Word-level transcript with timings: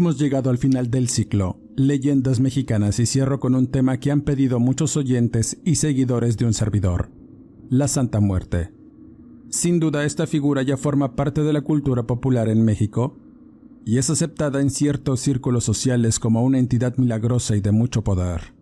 Hemos 0.00 0.18
llegado 0.18 0.48
al 0.48 0.56
final 0.56 0.90
del 0.90 1.10
ciclo, 1.10 1.58
Leyendas 1.76 2.40
Mexicanas, 2.40 2.98
y 3.00 3.04
cierro 3.04 3.38
con 3.38 3.54
un 3.54 3.66
tema 3.66 4.00
que 4.00 4.10
han 4.10 4.22
pedido 4.22 4.58
muchos 4.58 4.96
oyentes 4.96 5.58
y 5.62 5.74
seguidores 5.74 6.38
de 6.38 6.46
un 6.46 6.54
servidor, 6.54 7.10
la 7.68 7.86
Santa 7.86 8.18
Muerte. 8.18 8.72
Sin 9.50 9.78
duda 9.78 10.06
esta 10.06 10.26
figura 10.26 10.62
ya 10.62 10.78
forma 10.78 11.16
parte 11.16 11.42
de 11.42 11.52
la 11.52 11.60
cultura 11.60 12.04
popular 12.04 12.48
en 12.48 12.64
México 12.64 13.18
y 13.84 13.98
es 13.98 14.08
aceptada 14.08 14.62
en 14.62 14.70
ciertos 14.70 15.20
círculos 15.20 15.64
sociales 15.64 16.18
como 16.18 16.44
una 16.44 16.58
entidad 16.58 16.96
milagrosa 16.96 17.54
y 17.54 17.60
de 17.60 17.70
mucho 17.70 18.02
poder. 18.02 18.54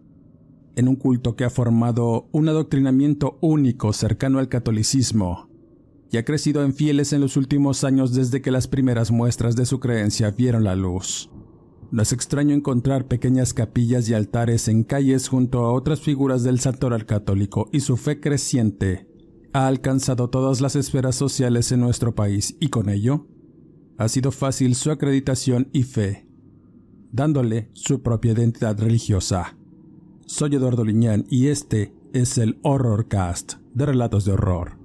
En 0.75 0.89
un 0.89 0.97
culto 0.97 1.37
que 1.37 1.45
ha 1.45 1.51
formado 1.51 2.27
un 2.33 2.49
adoctrinamiento 2.49 3.39
único 3.41 3.93
cercano 3.93 4.41
al 4.41 4.49
catolicismo 4.49 5.49
y 6.11 6.17
ha 6.17 6.25
crecido 6.25 6.65
en 6.65 6.75
fieles 6.75 7.13
en 7.13 7.21
los 7.21 7.37
últimos 7.37 7.85
años 7.85 8.15
desde 8.15 8.41
que 8.41 8.51
las 8.51 8.67
primeras 8.67 9.11
muestras 9.11 9.57
de 9.57 9.67
su 9.67 9.79
creencia 9.79 10.31
vieron 10.31 10.65
la 10.65 10.75
luz. 10.75 11.31
Es 11.97 12.13
extraño 12.13 12.55
encontrar 12.55 13.07
pequeñas 13.07 13.55
capillas 13.55 14.09
y 14.09 14.15
altares 14.15 14.69
en 14.69 14.85
calles 14.85 15.29
junto 15.29 15.65
a 15.65 15.73
otras 15.73 16.01
figuras 16.01 16.43
del 16.43 16.61
santoral 16.61 17.07
católico 17.07 17.71
y 17.73 17.81
su 17.81 17.97
fe 17.97 18.21
creciente 18.21 19.09
ha 19.55 19.67
alcanzado 19.67 20.29
todas 20.29 20.61
las 20.61 20.77
esferas 20.77 21.17
sociales 21.17 21.73
en 21.73 21.81
nuestro 21.81 22.15
país 22.15 22.57
y 22.61 22.69
con 22.69 22.91
ello 22.91 23.27
ha 23.97 24.09
sido 24.09 24.31
fácil 24.31 24.75
su 24.75 24.91
acreditación 24.91 25.71
y 25.73 25.83
fe, 25.83 26.29
dándole 27.11 27.71
su 27.73 28.03
propia 28.03 28.33
identidad 28.33 28.79
religiosa. 28.79 29.57
Soy 30.27 30.55
Eduardo 30.55 30.85
Liñán 30.85 31.25
y 31.31 31.49
este 31.49 31.95
es 32.13 32.39
el 32.39 32.59
Horror 32.63 33.09
Cast 33.09 33.55
de 33.75 33.87
Relatos 33.87 34.25
de 34.27 34.33
Horror. 34.33 34.79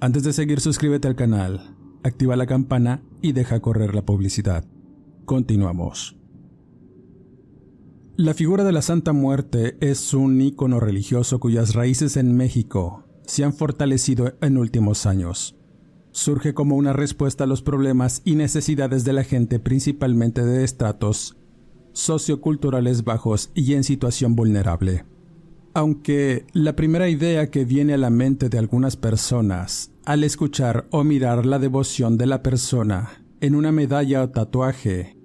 Antes 0.00 0.22
de 0.22 0.32
seguir 0.32 0.60
suscríbete 0.60 1.08
al 1.08 1.16
canal, 1.16 1.76
activa 2.04 2.36
la 2.36 2.46
campana 2.46 3.02
y 3.20 3.32
deja 3.32 3.60
correr 3.60 3.94
la 3.94 4.06
publicidad. 4.06 4.64
Continuamos. 5.24 6.17
La 8.18 8.34
figura 8.34 8.64
de 8.64 8.72
la 8.72 8.82
Santa 8.82 9.12
Muerte 9.12 9.76
es 9.78 10.12
un 10.12 10.40
ícono 10.40 10.80
religioso 10.80 11.38
cuyas 11.38 11.74
raíces 11.74 12.16
en 12.16 12.36
México 12.36 13.04
se 13.24 13.44
han 13.44 13.52
fortalecido 13.52 14.34
en 14.40 14.58
últimos 14.58 15.06
años. 15.06 15.54
Surge 16.10 16.52
como 16.52 16.74
una 16.74 16.92
respuesta 16.92 17.44
a 17.44 17.46
los 17.46 17.62
problemas 17.62 18.22
y 18.24 18.34
necesidades 18.34 19.04
de 19.04 19.12
la 19.12 19.22
gente 19.22 19.60
principalmente 19.60 20.44
de 20.44 20.64
estratos 20.64 21.36
socioculturales 21.92 23.04
bajos 23.04 23.52
y 23.54 23.74
en 23.74 23.84
situación 23.84 24.34
vulnerable. 24.34 25.04
Aunque 25.72 26.44
la 26.52 26.74
primera 26.74 27.08
idea 27.08 27.52
que 27.52 27.64
viene 27.64 27.94
a 27.94 27.98
la 27.98 28.10
mente 28.10 28.48
de 28.48 28.58
algunas 28.58 28.96
personas 28.96 29.92
al 30.04 30.24
escuchar 30.24 30.88
o 30.90 31.04
mirar 31.04 31.46
la 31.46 31.60
devoción 31.60 32.18
de 32.18 32.26
la 32.26 32.42
persona 32.42 33.22
en 33.40 33.54
una 33.54 33.70
medalla 33.70 34.24
o 34.24 34.30
tatuaje 34.30 35.17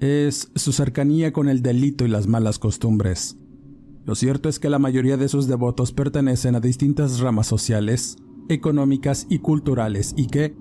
es 0.00 0.50
su 0.54 0.72
cercanía 0.72 1.32
con 1.32 1.48
el 1.48 1.62
delito 1.62 2.04
y 2.04 2.08
las 2.08 2.26
malas 2.26 2.58
costumbres. 2.58 3.36
Lo 4.04 4.14
cierto 4.14 4.48
es 4.48 4.58
que 4.58 4.70
la 4.70 4.78
mayoría 4.78 5.16
de 5.16 5.28
sus 5.28 5.48
devotos 5.48 5.92
pertenecen 5.92 6.54
a 6.54 6.60
distintas 6.60 7.20
ramas 7.20 7.46
sociales, 7.46 8.16
económicas 8.48 9.26
y 9.28 9.40
culturales 9.40 10.14
y 10.16 10.26
que, 10.28 10.56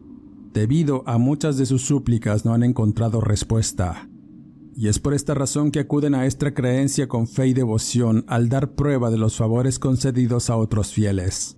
debido 0.54 1.04
a 1.06 1.18
muchas 1.18 1.58
de 1.58 1.66
sus 1.66 1.84
súplicas, 1.84 2.46
no 2.46 2.54
han 2.54 2.64
encontrado 2.64 3.22
respuesta 3.22 4.10
y 4.76 4.90
es 4.90 5.00
por 5.00 5.14
esta 5.14 5.34
razón 5.34 5.72
que 5.72 5.80
acuden 5.80 6.16
a 6.16 6.26
esta 6.26 6.54
creencia 6.54 7.08
con 7.08 7.28
fe 7.28 7.48
y 7.48 7.54
devoción 7.54 8.26
al 8.28 8.50
dar 8.50 8.76
prueba 8.76 9.10
de 9.10 9.18
los 9.18 9.38
favores 9.38 9.80
concedidos 9.80 10.50
a 10.50 10.58
otros 10.58 10.92
fieles. 10.92 11.58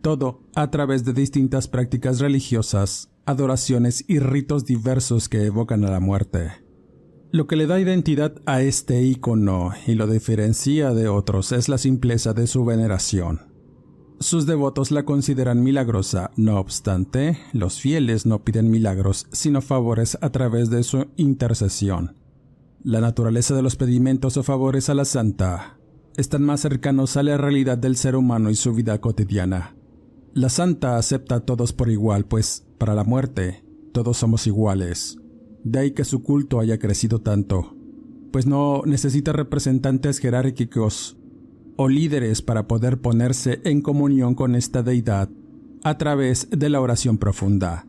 Todo 0.00 0.48
a 0.54 0.70
través 0.70 1.04
de 1.04 1.12
distintas 1.12 1.66
prácticas 1.66 2.20
religiosas, 2.20 3.10
adoraciones 3.26 4.04
y 4.06 4.20
ritos 4.20 4.64
diversos 4.64 5.28
que 5.28 5.44
evocan 5.44 5.84
a 5.84 5.90
la 5.90 6.00
muerte. 6.00 6.61
Lo 7.32 7.46
que 7.46 7.56
le 7.56 7.66
da 7.66 7.80
identidad 7.80 8.34
a 8.46 8.62
este 8.62 9.02
icono 9.02 9.72
y 9.86 9.94
lo 9.94 10.06
diferencia 10.06 10.92
de 10.92 11.08
otros 11.08 11.50
es 11.50 11.68
la 11.68 11.78
simpleza 11.78 12.34
de 12.34 12.46
su 12.46 12.64
veneración. 12.64 13.40
Sus 14.20 14.46
devotos 14.46 14.92
la 14.92 15.04
consideran 15.04 15.64
milagrosa, 15.64 16.30
no 16.36 16.60
obstante, 16.60 17.38
los 17.52 17.80
fieles 17.80 18.26
no 18.26 18.44
piden 18.44 18.70
milagros, 18.70 19.26
sino 19.32 19.60
favores 19.60 20.16
a 20.20 20.30
través 20.30 20.70
de 20.70 20.84
su 20.84 21.06
intercesión 21.16 22.22
la 22.84 23.00
naturaleza 23.00 23.54
de 23.54 23.62
los 23.62 23.76
pedimentos 23.76 24.36
o 24.36 24.42
favores 24.42 24.88
a 24.88 24.94
la 24.94 25.04
santa 25.04 25.78
están 26.16 26.42
más 26.42 26.60
cercanos 26.60 27.16
a 27.16 27.22
la 27.22 27.36
realidad 27.36 27.78
del 27.78 27.96
ser 27.96 28.16
humano 28.16 28.50
y 28.50 28.54
su 28.54 28.74
vida 28.74 29.00
cotidiana. 29.00 29.76
La 30.34 30.48
santa 30.48 30.96
acepta 30.96 31.36
a 31.36 31.40
todos 31.40 31.72
por 31.72 31.90
igual, 31.90 32.24
pues, 32.24 32.66
para 32.78 32.94
la 32.94 33.04
muerte, 33.04 33.64
todos 33.92 34.16
somos 34.16 34.46
iguales. 34.46 35.18
De 35.64 35.78
ahí 35.78 35.90
que 35.92 36.04
su 36.04 36.22
culto 36.22 36.60
haya 36.60 36.78
crecido 36.78 37.20
tanto, 37.20 37.76
pues 38.32 38.46
no 38.46 38.82
necesita 38.84 39.32
representantes 39.32 40.18
jerárquicos 40.18 41.16
o 41.76 41.88
líderes 41.88 42.42
para 42.42 42.66
poder 42.66 43.00
ponerse 43.00 43.60
en 43.64 43.80
comunión 43.80 44.34
con 44.34 44.54
esta 44.54 44.82
deidad 44.82 45.28
a 45.84 45.98
través 45.98 46.48
de 46.50 46.68
la 46.68 46.80
oración 46.80 47.18
profunda. 47.18 47.86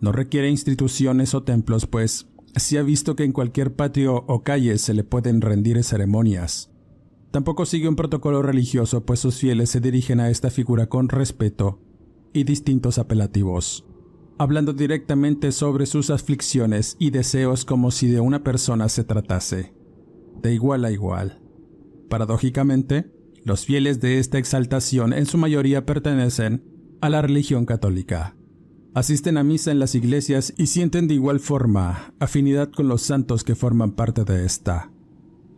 No 0.00 0.12
requiere 0.12 0.50
instituciones 0.50 1.34
o 1.34 1.42
templos, 1.42 1.86
pues 1.86 2.26
se 2.56 2.78
ha 2.78 2.82
visto 2.82 3.16
que 3.16 3.24
en 3.24 3.32
cualquier 3.32 3.74
patio 3.74 4.24
o 4.26 4.42
calle 4.42 4.78
se 4.78 4.94
le 4.94 5.04
pueden 5.04 5.40
rendir 5.40 5.82
ceremonias. 5.84 6.70
Tampoco 7.30 7.64
sigue 7.64 7.88
un 7.88 7.96
protocolo 7.96 8.42
religioso, 8.42 9.06
pues 9.06 9.20
sus 9.20 9.36
fieles 9.36 9.70
se 9.70 9.80
dirigen 9.80 10.20
a 10.20 10.28
esta 10.28 10.50
figura 10.50 10.88
con 10.88 11.08
respeto 11.08 11.80
y 12.34 12.44
distintos 12.44 12.98
apelativos, 12.98 13.86
hablando 14.42 14.72
directamente 14.72 15.52
sobre 15.52 15.86
sus 15.86 16.10
aflicciones 16.10 16.96
y 16.98 17.10
deseos 17.10 17.64
como 17.64 17.90
si 17.90 18.08
de 18.08 18.20
una 18.20 18.42
persona 18.42 18.88
se 18.88 19.04
tratase, 19.04 19.74
de 20.42 20.54
igual 20.54 20.84
a 20.84 20.90
igual. 20.90 21.40
Paradójicamente, 22.08 23.10
los 23.44 23.64
fieles 23.64 24.00
de 24.00 24.18
esta 24.18 24.38
exaltación 24.38 25.12
en 25.12 25.26
su 25.26 25.38
mayoría 25.38 25.86
pertenecen 25.86 26.64
a 27.00 27.08
la 27.08 27.22
religión 27.22 27.66
católica 27.66 28.36
asisten 28.94 29.38
a 29.38 29.44
misa 29.44 29.70
en 29.70 29.78
las 29.78 29.94
iglesias 29.94 30.52
y 30.56 30.66
sienten 30.66 31.08
de 31.08 31.14
igual 31.14 31.40
forma 31.40 32.14
afinidad 32.18 32.70
con 32.70 32.88
los 32.88 33.02
santos 33.02 33.44
que 33.44 33.54
forman 33.54 33.92
parte 33.92 34.24
de 34.24 34.44
esta. 34.44 34.90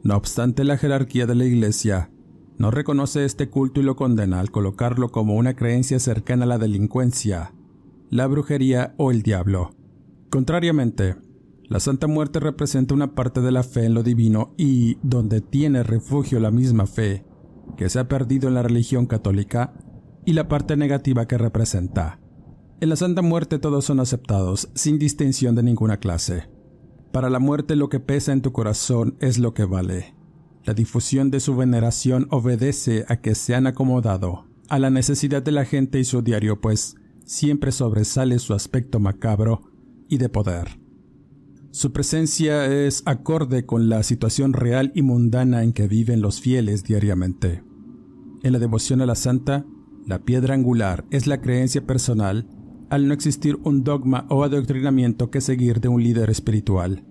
No 0.03 0.17
obstante, 0.17 0.65
la 0.65 0.77
jerarquía 0.77 1.27
de 1.27 1.35
la 1.35 1.45
iglesia 1.45 2.11
no 2.57 2.71
reconoce 2.71 3.25
este 3.25 3.49
culto 3.49 3.81
y 3.81 3.83
lo 3.83 3.97
condena 3.97 4.39
al 4.39 4.51
colocarlo 4.51 5.11
como 5.11 5.35
una 5.35 5.57
creencia 5.57 5.99
cercana 5.99 6.45
a 6.45 6.47
la 6.47 6.59
delincuencia, 6.59 7.53
la 8.11 8.27
brujería 8.27 8.95
o 8.99 9.11
el 9.11 9.23
diablo. 9.23 9.75
Contrariamente, 10.31 11.17
la 11.65 11.81
Santa 11.81 12.07
Muerte 12.07 12.41
representa 12.41 12.95
una 12.95 13.15
parte 13.15 13.41
de 13.41 13.53
la 13.53 13.63
fe 13.63 13.85
en 13.87 13.95
lo 13.95 14.03
divino 14.03 14.55
y 14.57 14.99
donde 15.03 15.41
tiene 15.41 15.83
refugio 15.83 16.41
la 16.41 16.51
misma 16.51 16.87
fe 16.87 17.25
que 17.77 17.89
se 17.89 17.99
ha 17.99 18.09
perdido 18.09 18.49
en 18.49 18.55
la 18.55 18.63
religión 18.63 19.07
católica 19.07 19.75
y 20.25 20.35
la 20.35 20.49
parte 20.49 20.77
negativa 20.77 21.27
que 21.27 21.39
representa 21.39 22.21
en 22.85 22.91
la 22.91 22.97
Santa 22.97 23.23
Muerte 23.23 23.59
todos 23.59 23.87
son 23.87 23.99
aceptados, 23.99 24.69
sin 24.75 24.99
distinción 24.99 25.55
de 25.55 25.63
ninguna 25.63 25.99
clase. 25.99 26.51
Para 27.13 27.31
la 27.31 27.39
muerte 27.39 27.77
lo 27.77 27.89
que 27.89 27.99
pesa 27.99 28.33
en 28.33 28.43
tu 28.43 28.53
corazón 28.53 29.17
es 29.21 29.39
lo 29.39 29.55
que 29.55 29.65
vale. 29.65 30.15
La 30.65 30.75
difusión 30.75 31.31
de 31.31 31.41
su 31.41 31.57
veneración 31.57 32.27
obedece 32.31 33.07
a 33.09 33.23
que 33.23 33.35
se 33.35 33.55
han 33.55 33.67
acomodado 33.67 34.49
a 34.69 34.79
la 34.79 34.91
necesidad 34.91 35.43
de 35.43 35.53
la 35.53 35.65
gente 35.65 35.99
y 35.99 36.05
su 36.05 36.21
diario, 36.21 36.61
pues 36.61 36.97
siempre 37.25 37.73
sobresale 37.73 38.39
su 38.39 38.55
aspecto 38.55 39.01
macabro 39.01 39.63
y 40.09 40.19
de 40.19 40.29
poder. 40.29 40.81
Su 41.71 41.93
presencia 41.93 42.67
es 42.67 43.03
acorde 43.05 43.67
con 43.67 43.89
la 43.89 44.03
situación 44.05 44.53
real 44.53 44.93
y 44.95 45.03
mundana 45.03 45.65
en 45.65 45.73
que 45.73 45.89
viven 45.89 46.21
los 46.21 46.41
fieles 46.41 46.85
diariamente. 46.85 47.65
En 48.45 48.53
la 48.53 48.59
devoción 48.59 49.01
a 49.01 49.07
la 49.07 49.17
santa, 49.17 49.67
la 50.07 50.21
piedra 50.21 50.55
angular 50.55 51.05
es 51.11 51.27
la 51.27 51.41
creencia 51.41 51.85
personal 51.85 52.47
al 52.91 53.09
no 53.09 53.15
existir 53.15 53.59
un 53.65 53.83
dogma 53.83 54.27
o 54.29 54.45
adoctrinamiento 54.45 55.31
que 55.31 55.41
seguir 55.41 55.81
de 55.81 55.89
un 55.89 56.03
líder 56.03 56.31
espiritual. 56.31 57.05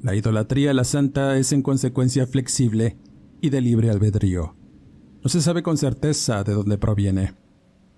La 0.00 0.14
idolatría 0.14 0.70
a 0.70 0.74
la 0.74 0.84
santa 0.84 1.36
es 1.36 1.52
en 1.52 1.62
consecuencia 1.62 2.26
flexible 2.26 2.96
y 3.40 3.50
de 3.50 3.60
libre 3.60 3.90
albedrío. 3.90 4.54
No 5.22 5.28
se 5.28 5.42
sabe 5.42 5.62
con 5.62 5.76
certeza 5.76 6.44
de 6.44 6.54
dónde 6.54 6.78
proviene. 6.78 7.34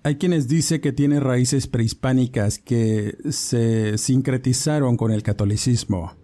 Hay 0.02 0.16
quienes 0.16 0.48
dicen 0.48 0.80
que 0.80 0.92
tiene 0.92 1.20
raíces 1.20 1.66
prehispánicas 1.66 2.58
que 2.58 3.18
se 3.28 3.98
sincretizaron 3.98 4.96
con 4.96 5.12
el 5.12 5.22
catolicismo. 5.22 6.16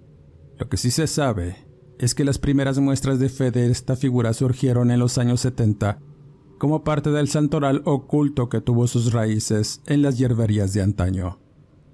Lo 0.58 0.70
que 0.70 0.78
sí 0.78 0.90
se 0.90 1.06
sabe 1.06 1.56
es 1.98 2.14
que 2.14 2.24
las 2.24 2.38
primeras 2.38 2.78
muestras 2.78 3.18
de 3.18 3.28
fe 3.28 3.50
de 3.50 3.70
esta 3.70 3.94
figura 3.94 4.32
surgieron 4.32 4.90
en 4.90 4.98
los 4.98 5.18
años 5.18 5.42
70 5.42 5.98
como 6.56 6.84
parte 6.84 7.10
del 7.10 7.28
santoral 7.28 7.82
oculto 7.84 8.48
que 8.48 8.62
tuvo 8.62 8.86
sus 8.86 9.12
raíces 9.12 9.82
en 9.86 10.00
las 10.00 10.16
hierberías 10.16 10.72
de 10.72 10.80
antaño, 10.80 11.38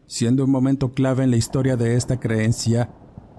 siendo 0.06 0.44
un 0.44 0.52
momento 0.52 0.93
clave 0.93 1.25
en 1.25 1.32
la 1.32 1.37
historia 1.37 1.76
de 1.76 1.96
esta 1.96 2.20
creencia 2.20 2.94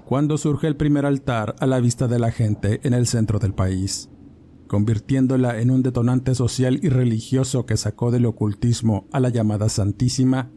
cuando 0.05 0.37
surge 0.37 0.67
el 0.67 0.75
primer 0.75 1.05
altar 1.05 1.55
a 1.59 1.65
la 1.65 1.79
vista 1.79 2.09
de 2.09 2.19
la 2.19 2.31
gente 2.31 2.81
en 2.83 2.93
el 2.93 3.07
centro 3.07 3.39
del 3.39 3.53
país 3.53 4.09
convirtiéndola 4.73 5.61
en 5.61 5.69
un 5.69 5.83
detonante 5.83 6.33
social 6.33 6.79
y 6.81 6.89
religioso 6.89 7.67
que 7.67 7.77
sacó 7.77 8.09
del 8.09 8.25
ocultismo 8.25 9.05
a 9.11 9.19
la 9.19 9.29
llamada 9.29 9.69
Santísima, 9.69 10.49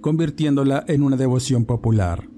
convirtiéndola 0.00 0.84
en 0.86 1.02
una 1.02 1.16
devoción 1.16 1.64
popular, 1.64 2.28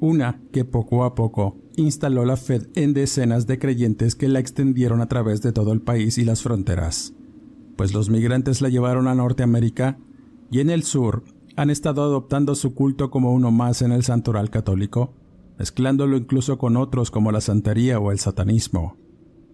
una 0.00 0.42
que 0.50 0.64
poco 0.64 1.04
a 1.04 1.14
poco 1.14 1.56
instaló 1.76 2.24
la 2.24 2.36
fe 2.36 2.62
en 2.74 2.94
decenas 2.94 3.46
de 3.46 3.60
creyentes 3.60 4.16
que 4.16 4.26
la 4.26 4.40
extendieron 4.40 5.00
a 5.00 5.06
través 5.06 5.40
de 5.40 5.52
todo 5.52 5.72
el 5.72 5.82
país 5.82 6.18
y 6.18 6.24
las 6.24 6.42
fronteras, 6.42 7.14
pues 7.76 7.94
los 7.94 8.10
migrantes 8.10 8.60
la 8.60 8.68
llevaron 8.68 9.06
a 9.06 9.14
Norteamérica 9.14 10.00
y 10.50 10.58
en 10.58 10.70
el 10.70 10.82
sur 10.82 11.22
han 11.54 11.70
estado 11.70 12.02
adoptando 12.02 12.56
su 12.56 12.74
culto 12.74 13.12
como 13.12 13.32
uno 13.32 13.52
más 13.52 13.82
en 13.82 13.92
el 13.92 14.02
santoral 14.02 14.50
católico, 14.50 15.14
mezclándolo 15.60 16.16
incluso 16.16 16.58
con 16.58 16.76
otros 16.76 17.12
como 17.12 17.30
la 17.30 17.40
santería 17.40 18.00
o 18.00 18.10
el 18.10 18.18
satanismo. 18.18 19.05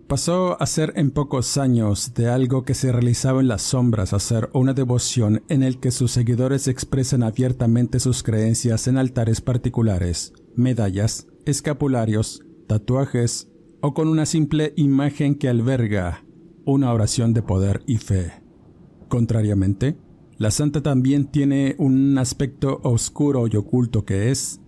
Pasó 0.09 0.61
a 0.61 0.67
ser 0.67 0.93
en 0.97 1.11
pocos 1.11 1.57
años 1.57 2.13
de 2.15 2.29
algo 2.29 2.65
que 2.65 2.75
se 2.75 2.93
realizaba 2.93 3.41
en 3.41 3.49
las 3.49 3.63
sombras 3.63 4.13
a 4.13 4.19
ser 4.19 4.51
una 4.53 4.75
devoción 4.75 5.43
en 5.49 5.63
el 5.63 5.81
que 5.81 5.91
sus 5.91 6.11
seguidores 6.11 6.69
expresan 6.69 7.23
abiertamente 7.23 7.99
sus 7.99 8.23
creencias 8.23 8.89
en 8.89 8.99
altares 8.99 9.41
particulares, 9.41 10.35
medallas, 10.55 11.29
escapularios, 11.47 12.43
tatuajes 12.67 13.49
o 13.81 13.95
con 13.95 14.09
una 14.09 14.27
simple 14.27 14.75
imagen 14.77 15.35
que 15.35 15.49
alberga 15.49 16.25
una 16.67 16.93
oración 16.93 17.33
de 17.33 17.43
poder 17.43 17.83
y 17.87 17.97
fe. 17.97 18.33
Contrariamente, 19.09 19.97
la 20.37 20.51
santa 20.51 20.83
también 20.83 21.27
tiene 21.27 21.75
un 21.79 22.19
aspecto 22.19 22.81
oscuro 22.83 23.47
y 23.47 23.57
oculto 23.57 24.05
que 24.05 24.31
es 24.31 24.61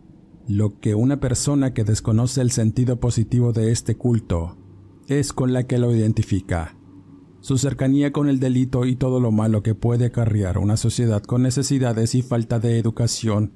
lo 0.46 0.80
que 0.80 0.94
una 0.94 1.20
persona 1.20 1.74
que 1.74 1.84
desconoce 1.84 2.40
el 2.40 2.50
sentido 2.50 2.98
positivo 2.98 3.52
de 3.52 3.72
este 3.72 3.96
culto 3.96 4.56
es 5.08 5.32
con 5.32 5.52
la 5.52 5.64
que 5.64 5.78
lo 5.78 5.94
identifica. 5.94 6.76
Su 7.40 7.58
cercanía 7.58 8.12
con 8.12 8.28
el 8.28 8.40
delito 8.40 8.86
y 8.86 8.96
todo 8.96 9.20
lo 9.20 9.30
malo 9.30 9.62
que 9.62 9.74
puede 9.74 10.06
acarrear 10.06 10.58
una 10.58 10.76
sociedad 10.76 11.22
con 11.22 11.42
necesidades 11.42 12.14
y 12.14 12.22
falta 12.22 12.58
de 12.58 12.78
educación 12.78 13.52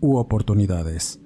u 0.00 0.16
oportunidades. 0.18 1.20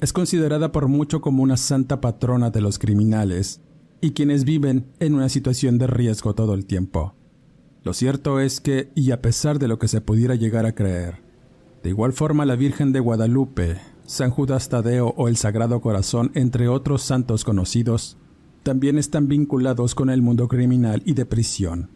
Es 0.00 0.12
considerada 0.12 0.72
por 0.72 0.88
mucho 0.88 1.20
como 1.20 1.42
una 1.42 1.56
santa 1.56 2.00
patrona 2.00 2.50
de 2.50 2.60
los 2.60 2.78
criminales 2.78 3.62
y 4.00 4.10
quienes 4.10 4.44
viven 4.44 4.92
en 4.98 5.14
una 5.14 5.28
situación 5.28 5.78
de 5.78 5.86
riesgo 5.86 6.34
todo 6.34 6.54
el 6.54 6.66
tiempo. 6.66 7.14
Lo 7.82 7.94
cierto 7.94 8.40
es 8.40 8.60
que, 8.60 8.90
y 8.96 9.12
a 9.12 9.22
pesar 9.22 9.58
de 9.60 9.68
lo 9.68 9.78
que 9.78 9.88
se 9.88 10.00
pudiera 10.00 10.34
llegar 10.34 10.66
a 10.66 10.74
creer, 10.74 11.22
de 11.82 11.90
igual 11.90 12.12
forma 12.12 12.44
la 12.44 12.56
Virgen 12.56 12.92
de 12.92 12.98
Guadalupe, 12.98 13.76
San 14.04 14.30
Judas 14.30 14.68
Tadeo 14.68 15.14
o 15.16 15.28
el 15.28 15.36
Sagrado 15.36 15.80
Corazón, 15.80 16.32
entre 16.34 16.68
otros 16.68 17.02
santos 17.02 17.44
conocidos, 17.44 18.18
también 18.66 18.98
están 18.98 19.28
vinculados 19.28 19.94
con 19.94 20.10
el 20.10 20.22
mundo 20.22 20.48
criminal 20.48 21.00
y 21.06 21.14
de 21.14 21.24
prisión. 21.24 21.88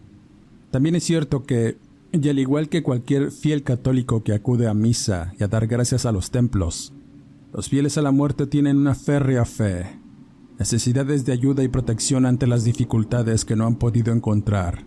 También 0.70 0.94
es 0.94 1.02
cierto 1.02 1.42
que, 1.42 1.78
y 2.12 2.28
al 2.28 2.38
igual 2.38 2.68
que 2.68 2.84
cualquier 2.84 3.32
fiel 3.32 3.64
católico 3.64 4.22
que 4.22 4.34
acude 4.34 4.68
a 4.68 4.72
misa 4.72 5.34
y 5.36 5.42
a 5.42 5.48
dar 5.48 5.66
gracias 5.66 6.06
a 6.06 6.12
los 6.12 6.30
templos, 6.30 6.92
los 7.52 7.68
fieles 7.68 7.98
a 7.98 8.02
la 8.02 8.12
muerte 8.12 8.46
tienen 8.46 8.76
una 8.76 8.94
férrea 8.94 9.44
fe, 9.44 9.98
necesidades 10.60 11.24
de 11.24 11.32
ayuda 11.32 11.64
y 11.64 11.68
protección 11.68 12.24
ante 12.24 12.46
las 12.46 12.62
dificultades 12.62 13.44
que 13.44 13.56
no 13.56 13.66
han 13.66 13.74
podido 13.74 14.12
encontrar 14.12 14.84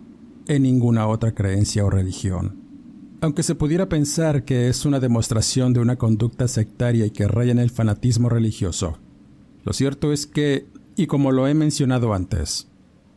en 0.48 0.64
ninguna 0.64 1.08
otra 1.08 1.36
creencia 1.36 1.84
o 1.84 1.90
religión. 1.90 2.62
Aunque 3.20 3.44
se 3.44 3.56
pudiera 3.56 3.90
pensar 3.90 4.46
que 4.46 4.70
es 4.70 4.86
una 4.86 5.02
demostración 5.02 5.74
de 5.74 5.82
una 5.82 5.98
conducta 5.98 6.48
sectaria 6.48 7.06
y 7.06 7.12
que 7.12 7.28
raya 7.28 7.52
en 7.52 7.60
el 7.60 7.72
fanatismo 7.72 8.30
religioso, 8.30 9.00
lo 9.66 9.74
cierto 9.74 10.14
es 10.14 10.28
que 10.28 10.68
y 10.96 11.08
como 11.08 11.32
lo 11.32 11.48
he 11.48 11.54
mencionado 11.54 12.14
antes, 12.14 12.68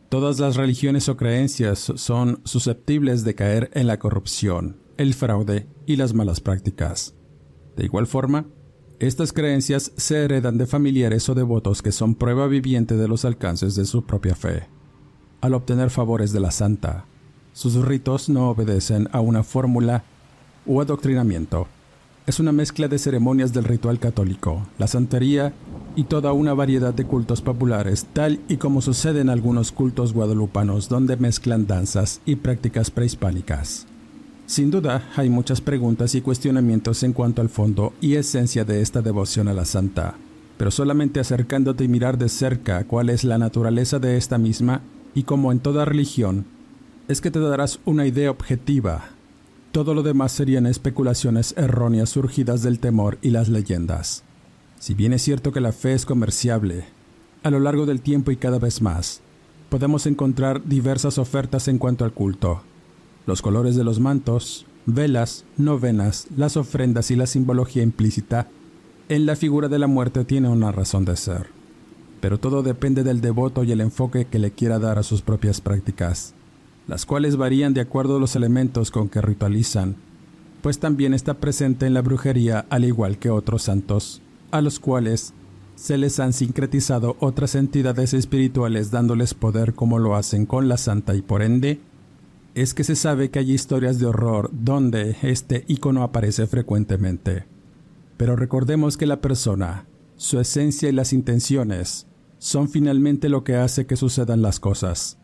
todas 0.09 0.39
las 0.39 0.55
religiones 0.55 1.09
o 1.09 1.17
creencias 1.17 1.91
son 1.95 2.41
susceptibles 2.43 3.23
de 3.23 3.35
caer 3.35 3.69
en 3.73 3.87
la 3.87 3.99
corrupción, 3.99 4.77
el 4.97 5.13
fraude 5.13 5.67
y 5.85 5.95
las 5.95 6.13
malas 6.13 6.41
prácticas. 6.41 7.13
De 7.75 7.85
igual 7.85 8.07
forma, 8.07 8.45
estas 8.99 9.31
creencias 9.31 9.91
se 9.95 10.23
heredan 10.23 10.57
de 10.57 10.65
familiares 10.65 11.29
o 11.29 11.35
devotos 11.35 11.81
que 11.81 11.91
son 11.91 12.15
prueba 12.15 12.47
viviente 12.47 12.95
de 12.95 13.07
los 13.07 13.25
alcances 13.25 13.75
de 13.75 13.85
su 13.85 14.05
propia 14.05 14.35
fe. 14.35 14.63
Al 15.41 15.53
obtener 15.53 15.91
favores 15.91 16.31
de 16.33 16.39
la 16.39 16.49
santa, 16.49 17.05
sus 17.53 17.75
ritos 17.75 18.27
no 18.29 18.49
obedecen 18.49 19.07
a 19.11 19.19
una 19.19 19.43
fórmula 19.43 20.03
o 20.65 20.81
adoctrinamiento, 20.81 21.67
es 22.27 22.41
una 22.41 22.51
mezcla 22.51 22.89
de 22.89 22.99
ceremonias 22.99 23.53
del 23.53 23.63
ritual 23.63 23.99
católico, 23.99 24.67
la 24.77 24.87
santería 24.87 25.53
y 25.97 26.05
toda 26.05 26.31
una 26.31 26.53
variedad 26.53 26.93
de 26.93 27.03
cultos 27.03 27.41
populares, 27.41 28.05
tal 28.13 28.39
y 28.47 28.55
como 28.55 28.81
sucede 28.81 29.19
en 29.19 29.29
algunos 29.29 29.73
cultos 29.73 30.13
guadalupanos 30.13 30.87
donde 30.87 31.17
mezclan 31.17 31.67
danzas 31.67 32.21
y 32.25 32.37
prácticas 32.37 32.89
prehispánicas. 32.89 33.85
Sin 34.45 34.71
duda, 34.71 35.09
hay 35.17 35.29
muchas 35.29 35.59
preguntas 35.59 36.15
y 36.15 36.21
cuestionamientos 36.21 37.03
en 37.03 37.11
cuanto 37.11 37.41
al 37.41 37.49
fondo 37.49 37.91
y 37.99 38.15
esencia 38.15 38.63
de 38.63 38.81
esta 38.81 39.01
devoción 39.01 39.49
a 39.49 39.53
la 39.53 39.65
santa, 39.65 40.15
pero 40.57 40.71
solamente 40.71 41.19
acercándote 41.19 41.83
y 41.83 41.89
mirar 41.89 42.17
de 42.17 42.29
cerca 42.29 42.85
cuál 42.85 43.09
es 43.09 43.25
la 43.25 43.37
naturaleza 43.37 43.99
de 43.99 44.15
esta 44.15 44.37
misma 44.37 44.83
y 45.13 45.23
como 45.23 45.51
en 45.51 45.59
toda 45.59 45.83
religión, 45.83 46.45
es 47.09 47.19
que 47.19 47.31
te 47.31 47.39
darás 47.39 47.79
una 47.83 48.05
idea 48.05 48.31
objetiva 48.31 49.17
todo 49.77 49.93
lo 49.93 50.01
demás 50.01 50.31
serían 50.31 50.65
especulaciones 50.65 51.53
erróneas 51.55 52.09
surgidas 52.09 52.63
del 52.63 52.79
temor 52.79 53.19
y 53.21 53.29
las 53.29 53.47
leyendas. 53.47 54.23
Si 54.79 54.93
bien 54.93 55.13
es 55.13 55.21
cierto 55.21 55.51
que 55.51 55.61
la 55.61 55.71
fe 55.71 55.93
es 55.93 56.05
comerciable, 56.05 56.85
a 57.43 57.49
lo 57.49 57.59
largo 57.59 57.85
del 57.85 58.01
tiempo 58.01 58.31
y 58.31 58.37
cada 58.37 58.59
vez 58.59 58.81
más, 58.81 59.21
podemos 59.69 60.05
encontrar 60.05 60.63
diversas 60.65 61.17
ofertas 61.17 61.67
en 61.67 61.77
cuanto 61.77 62.05
al 62.05 62.13
culto. 62.13 62.61
Los 63.25 63.41
colores 63.41 63.75
de 63.75 63.83
los 63.83 63.99
mantos, 63.99 64.65
velas, 64.85 65.45
novenas, 65.57 66.27
las 66.35 66.57
ofrendas 66.57 67.11
y 67.11 67.15
la 67.15 67.27
simbología 67.27 67.83
implícita 67.83 68.47
en 69.09 69.25
la 69.25 69.35
figura 69.35 69.67
de 69.67 69.79
la 69.79 69.87
muerte 69.87 70.25
tiene 70.25 70.49
una 70.49 70.71
razón 70.71 71.05
de 71.05 71.15
ser. 71.15 71.47
Pero 72.21 72.39
todo 72.39 72.63
depende 72.63 73.03
del 73.03 73.21
devoto 73.21 73.63
y 73.63 73.71
el 73.71 73.81
enfoque 73.81 74.25
que 74.25 74.39
le 74.39 74.51
quiera 74.51 74.79
dar 74.79 74.97
a 74.99 75.03
sus 75.03 75.21
propias 75.21 75.61
prácticas 75.61 76.33
las 76.87 77.05
cuales 77.05 77.35
varían 77.35 77.73
de 77.73 77.81
acuerdo 77.81 78.17
a 78.17 78.19
los 78.19 78.35
elementos 78.35 78.91
con 78.91 79.09
que 79.09 79.21
ritualizan, 79.21 79.95
pues 80.61 80.79
también 80.79 81.13
está 81.13 81.35
presente 81.35 81.85
en 81.85 81.93
la 81.93 82.01
brujería 82.01 82.65
al 82.69 82.85
igual 82.85 83.19
que 83.19 83.29
otros 83.29 83.63
santos, 83.63 84.21
a 84.51 84.61
los 84.61 84.79
cuales 84.79 85.33
se 85.75 85.97
les 85.97 86.19
han 86.19 86.33
sincretizado 86.33 87.15
otras 87.19 87.53
entidades 87.55 88.13
espirituales 88.13 88.89
dándoles 88.89 89.33
poder 89.33 89.73
como 89.75 89.99
lo 89.99 90.15
hacen 90.15 90.45
con 90.45 90.67
la 90.67 90.77
santa 90.77 91.13
y 91.15 91.21
por 91.21 91.43
ende, 91.43 91.79
es 92.55 92.73
que 92.73 92.83
se 92.83 92.95
sabe 92.95 93.29
que 93.29 93.39
hay 93.39 93.51
historias 93.51 93.99
de 93.99 94.07
horror 94.07 94.49
donde 94.51 95.15
este 95.21 95.63
icono 95.67 96.01
aparece 96.01 96.47
frecuentemente. 96.47 97.45
Pero 98.17 98.35
recordemos 98.35 98.97
que 98.97 99.05
la 99.05 99.21
persona, 99.21 99.85
su 100.15 100.39
esencia 100.39 100.89
y 100.89 100.91
las 100.91 101.13
intenciones 101.13 102.07
son 102.39 102.69
finalmente 102.69 103.29
lo 103.29 103.43
que 103.43 103.55
hace 103.55 103.85
que 103.85 103.95
sucedan 103.95 104.41
las 104.41 104.59
cosas. 104.59 105.19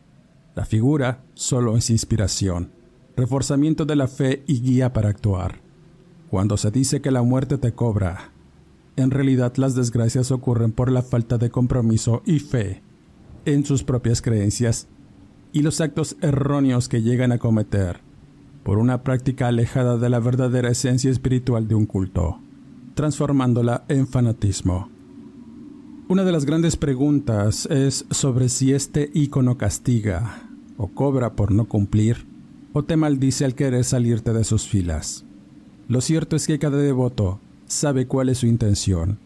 La 0.54 0.64
figura 0.64 1.24
solo 1.34 1.76
es 1.76 1.90
inspiración, 1.90 2.70
reforzamiento 3.16 3.84
de 3.84 3.96
la 3.96 4.06
fe 4.06 4.44
y 4.46 4.60
guía 4.60 4.92
para 4.92 5.08
actuar. 5.08 5.60
Cuando 6.30 6.56
se 6.56 6.70
dice 6.70 7.00
que 7.00 7.10
la 7.10 7.22
muerte 7.22 7.58
te 7.58 7.72
cobra, 7.72 8.33
en 8.96 9.10
realidad 9.10 9.54
las 9.56 9.74
desgracias 9.74 10.30
ocurren 10.30 10.72
por 10.72 10.90
la 10.90 11.02
falta 11.02 11.38
de 11.38 11.50
compromiso 11.50 12.22
y 12.24 12.38
fe 12.38 12.82
en 13.44 13.64
sus 13.64 13.82
propias 13.82 14.22
creencias 14.22 14.86
y 15.52 15.62
los 15.62 15.80
actos 15.80 16.16
erróneos 16.20 16.88
que 16.88 17.02
llegan 17.02 17.32
a 17.32 17.38
cometer 17.38 18.00
por 18.62 18.78
una 18.78 19.02
práctica 19.02 19.48
alejada 19.48 19.98
de 19.98 20.08
la 20.08 20.18
verdadera 20.18 20.70
esencia 20.70 21.10
espiritual 21.10 21.68
de 21.68 21.74
un 21.74 21.86
culto, 21.86 22.38
transformándola 22.94 23.84
en 23.88 24.06
fanatismo. 24.06 24.88
Una 26.08 26.24
de 26.24 26.32
las 26.32 26.44
grandes 26.44 26.76
preguntas 26.76 27.66
es 27.66 28.06
sobre 28.10 28.48
si 28.48 28.72
este 28.72 29.10
ícono 29.12 29.58
castiga 29.58 30.48
o 30.76 30.88
cobra 30.88 31.34
por 31.34 31.52
no 31.52 31.66
cumplir 31.66 32.26
o 32.72 32.82
te 32.82 32.96
maldice 32.96 33.44
al 33.44 33.54
querer 33.54 33.84
salirte 33.84 34.32
de 34.32 34.44
sus 34.44 34.66
filas. 34.66 35.24
Lo 35.88 36.00
cierto 36.00 36.36
es 36.36 36.46
que 36.46 36.58
cada 36.58 36.78
devoto 36.78 37.38
sabe 37.74 38.06
cuál 38.06 38.28
es 38.28 38.38
su 38.38 38.46
intención. 38.46 39.18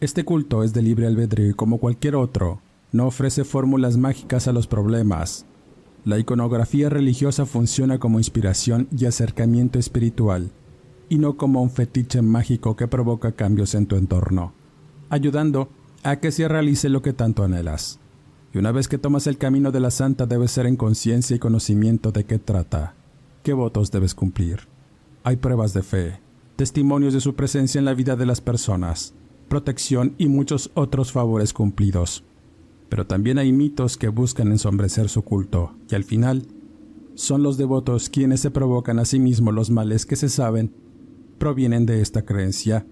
Este 0.00 0.24
culto 0.24 0.62
es 0.62 0.72
de 0.72 0.82
libre 0.82 1.06
albedrío 1.06 1.50
y 1.50 1.54
como 1.54 1.78
cualquier 1.78 2.16
otro, 2.16 2.60
no 2.92 3.06
ofrece 3.06 3.44
fórmulas 3.44 3.96
mágicas 3.96 4.46
a 4.46 4.52
los 4.52 4.66
problemas. 4.66 5.46
La 6.04 6.18
iconografía 6.18 6.88
religiosa 6.88 7.46
funciona 7.46 7.98
como 7.98 8.18
inspiración 8.18 8.88
y 8.96 9.06
acercamiento 9.06 9.78
espiritual, 9.78 10.50
y 11.08 11.18
no 11.18 11.36
como 11.36 11.62
un 11.62 11.70
fetiche 11.70 12.22
mágico 12.22 12.76
que 12.76 12.86
provoca 12.86 13.32
cambios 13.32 13.74
en 13.74 13.86
tu 13.86 13.96
entorno, 13.96 14.52
ayudando 15.08 15.68
a 16.02 16.16
que 16.16 16.30
se 16.30 16.46
realice 16.46 16.88
lo 16.88 17.02
que 17.02 17.12
tanto 17.12 17.42
anhelas. 17.42 17.98
Y 18.52 18.58
una 18.58 18.72
vez 18.72 18.88
que 18.88 18.98
tomas 18.98 19.26
el 19.26 19.38
camino 19.38 19.72
de 19.72 19.80
la 19.80 19.90
santa 19.90 20.26
debes 20.26 20.52
ser 20.52 20.66
en 20.66 20.76
conciencia 20.76 21.34
y 21.34 21.40
conocimiento 21.40 22.12
de 22.12 22.24
qué 22.24 22.38
trata, 22.38 22.94
qué 23.42 23.52
votos 23.52 23.90
debes 23.90 24.14
cumplir. 24.14 24.68
Hay 25.24 25.36
pruebas 25.36 25.74
de 25.74 25.82
fe, 25.82 26.20
testimonios 26.56 27.14
de 27.14 27.20
su 27.20 27.34
presencia 27.34 27.78
en 27.78 27.84
la 27.84 27.94
vida 27.94 28.16
de 28.16 28.26
las 28.26 28.40
personas, 28.40 29.14
protección 29.48 30.14
y 30.18 30.28
muchos 30.28 30.70
otros 30.74 31.12
favores 31.12 31.52
cumplidos. 31.52 32.24
Pero 32.88 33.06
también 33.06 33.38
hay 33.38 33.52
mitos 33.52 33.96
que 33.96 34.08
buscan 34.08 34.48
ensombrecer 34.48 35.08
su 35.08 35.22
culto, 35.22 35.76
y 35.90 35.94
al 35.94 36.04
final 36.04 36.46
son 37.14 37.42
los 37.42 37.56
devotos 37.56 38.08
quienes 38.08 38.40
se 38.40 38.50
provocan 38.50 38.98
a 38.98 39.04
sí 39.04 39.18
mismos 39.18 39.54
los 39.54 39.70
males 39.70 40.06
que 40.06 40.16
se 40.16 40.28
saben 40.28 40.74
provienen 41.38 41.86
de 41.86 42.00
esta 42.00 42.24
creencia 42.24 42.86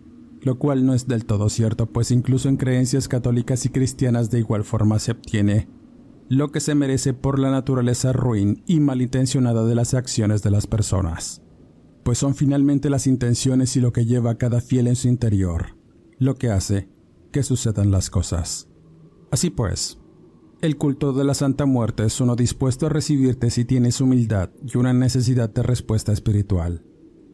lo 0.45 0.59
cual 0.59 0.85
no 0.85 0.93
es 0.93 1.09
del 1.09 1.25
todo 1.25 1.49
cierto, 1.49 1.87
pues 1.87 2.11
incluso 2.11 2.51
en 2.51 2.59
creencias 2.59 3.09
católicas 3.09 3.65
y 3.65 3.71
cristianas 3.71 4.31
de 4.31 4.41
igual 4.41 4.63
forma 4.63 4.99
se 4.99 5.13
obtiene 5.13 5.69
lo 6.29 6.53
que 6.53 6.61
se 6.61 6.75
merece 6.75 7.13
por 7.13 7.39
la 7.39 7.51
naturaleza 7.51 8.13
ruin 8.13 8.63
y 8.67 8.81
malintencionada 8.81 9.65
de 9.67 9.75
las 9.75 9.95
acciones 9.95 10.43
de 10.43 10.51
las 10.51 10.67
personas, 10.67 11.43
pues 12.05 12.19
son 12.19 12.35
finalmente 12.35 12.91
las 12.91 13.07
intenciones 13.07 13.77
y 13.77 13.81
lo 13.81 13.93
que 13.93 14.07
lleva 14.07 14.33
a 14.33 14.39
cada 14.39 14.61
fiel 14.61 14.87
en 14.87 14.97
su 14.97 15.09
interior, 15.09 15.77
lo 16.19 16.37
que 16.37 16.51
hace 16.51 16.89
que 17.33 17.43
sucedan 17.43 17.91
las 17.91 18.11
cosas. 18.11 18.69
Así 19.31 19.51
pues, 19.51 19.99
el 20.61 20.77
culto 20.77 21.13
de 21.13 21.25
la 21.25 21.35
Santa 21.35 21.67
Muerte 21.67 22.05
es 22.05 22.21
uno 22.21 22.37
dispuesto 22.37 22.87
a 22.87 22.89
recibirte 22.89 23.51
si 23.51 23.65
tienes 23.65 24.01
humildad 24.01 24.51
y 24.65 24.79
una 24.79 24.93
necesidad 24.93 25.51
de 25.51 25.63
respuesta 25.63 26.13
espiritual. 26.13 26.85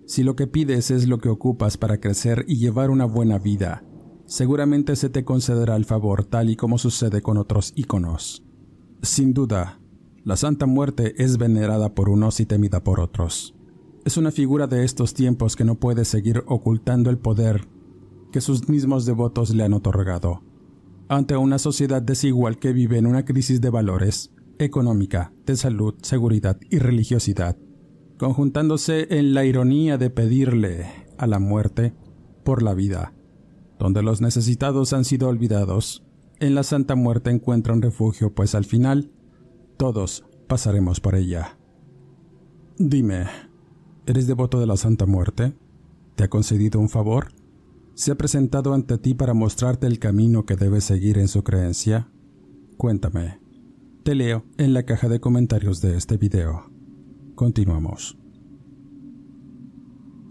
Si 0.07 0.23
lo 0.25 0.35
que 0.35 0.47
pides 0.47 0.91
es 0.91 1.07
lo 1.07 1.19
que 1.19 1.29
ocupas 1.29 1.77
para 1.77 2.00
crecer 2.00 2.45
y 2.49 2.57
llevar 2.57 2.91
una 2.91 3.05
buena 3.05 3.39
vida, 3.39 3.85
seguramente 4.27 4.97
se 4.97 5.11
te 5.11 5.25
concederá 5.25 5.77
el 5.77 5.85
favor 5.85 6.25
tal 6.25 6.50
y 6.50 6.57
como 6.57 6.79
sucede 6.79 7.23
con 7.23 7.37
otros 7.37 7.73
íconos. 7.77 8.43
Sin 9.03 9.35
duda, 9.35 9.81
la 10.25 10.37
Santa 10.37 10.67
Muerte 10.67 11.15
es 11.23 11.39
venerada 11.39 11.95
por 11.95 12.09
unos 12.09 12.41
y 12.41 12.47
temida 12.47 12.83
por 12.83 13.00
otros. 13.00 13.55
Es 14.11 14.17
una 14.17 14.33
figura 14.33 14.67
de 14.67 14.83
estos 14.83 15.14
tiempos 15.14 15.55
que 15.55 15.64
no 15.64 15.76
puede 15.76 16.05
seguir 16.05 16.43
ocultando 16.49 17.11
el 17.11 17.19
poder 17.19 17.69
que 18.33 18.40
sus 18.40 18.69
mismos 18.69 19.07
devotos 19.07 19.55
le 19.55 19.62
han 19.62 19.73
otorgado. 19.73 20.43
Ante 21.09 21.37
una 21.37 21.61
sociedad 21.61 22.02
desigual 22.02 22.59
que 22.59 22.73
vive 22.73 22.99
en 22.99 23.07
una 23.07 23.25
crisis 23.25 23.61
de 23.61 23.71
valores, 23.71 24.33
económica, 24.59 25.33
de 25.47 25.55
salud, 25.55 25.95
seguridad 26.02 26.59
y 26.71 26.81
religiosidad, 26.81 27.57
conjuntándose 28.19 29.17
en 29.17 29.33
la 29.33 29.45
ironía 29.45 29.97
de 29.97 30.11
pedirle 30.11 30.87
a 31.17 31.29
la 31.29 31.38
muerte 31.38 31.95
por 32.43 32.64
la 32.64 32.75
vida. 32.75 33.14
Donde 33.79 34.02
los 34.02 34.21
necesitados 34.21 34.93
han 34.93 35.05
sido 35.05 35.29
olvidados, 35.29 36.05
en 36.40 36.57
la 36.57 36.64
Santa 36.64 36.97
Muerte 36.97 37.31
encuentran 37.31 37.81
refugio, 37.81 38.35
pues 38.35 38.57
al 38.57 38.64
final 38.64 39.12
todos 39.76 40.25
pasaremos 40.49 40.99
por 40.99 41.14
ella. 41.14 41.59
Dime, 42.76 43.26
¿eres 44.11 44.26
devoto 44.26 44.59
de 44.59 44.67
la 44.67 44.76
Santa 44.76 45.07
Muerte? 45.07 45.55
¿Te 46.17 46.25
ha 46.25 46.29
concedido 46.29 46.81
un 46.81 46.88
favor? 46.88 47.29
¿Se 47.95 48.11
ha 48.11 48.17
presentado 48.17 48.75
ante 48.75 48.99
ti 48.99 49.14
para 49.14 49.35
mostrarte 49.35 49.87
el 49.87 50.00
camino 50.00 50.45
que 50.45 50.57
debes 50.57 50.85
seguir 50.85 51.17
en 51.17 51.29
su 51.29 51.45
creencia? 51.45 52.09
Cuéntame. 52.76 53.38
Te 54.02 54.17
leo 54.17 54.45
en 54.59 54.75
la 54.75 54.83
caja 54.83 55.09
de 55.09 55.21
comentarios 55.21 55.81
de 55.81 55.97
este 55.97 56.17
video. 56.17 56.71
Continuamos. 57.37 58.19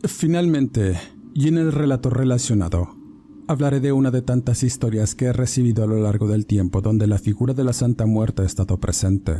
Finalmente, 0.03 0.97
y 1.33 1.47
en 1.47 1.57
el 1.57 1.71
relato 1.71 2.09
relacionado, 2.09 2.89
hablaré 3.47 3.79
de 3.79 3.93
una 3.93 4.11
de 4.11 4.21
tantas 4.21 4.63
historias 4.63 5.15
que 5.15 5.25
he 5.25 5.33
recibido 5.33 5.85
a 5.85 5.87
lo 5.87 6.01
largo 6.01 6.27
del 6.27 6.45
tiempo 6.45 6.81
donde 6.81 7.07
la 7.07 7.17
figura 7.17 7.53
de 7.53 7.63
la 7.63 7.73
Santa 7.73 8.05
Muerte 8.05 8.41
ha 8.41 8.45
estado 8.45 8.77
presente, 8.79 9.35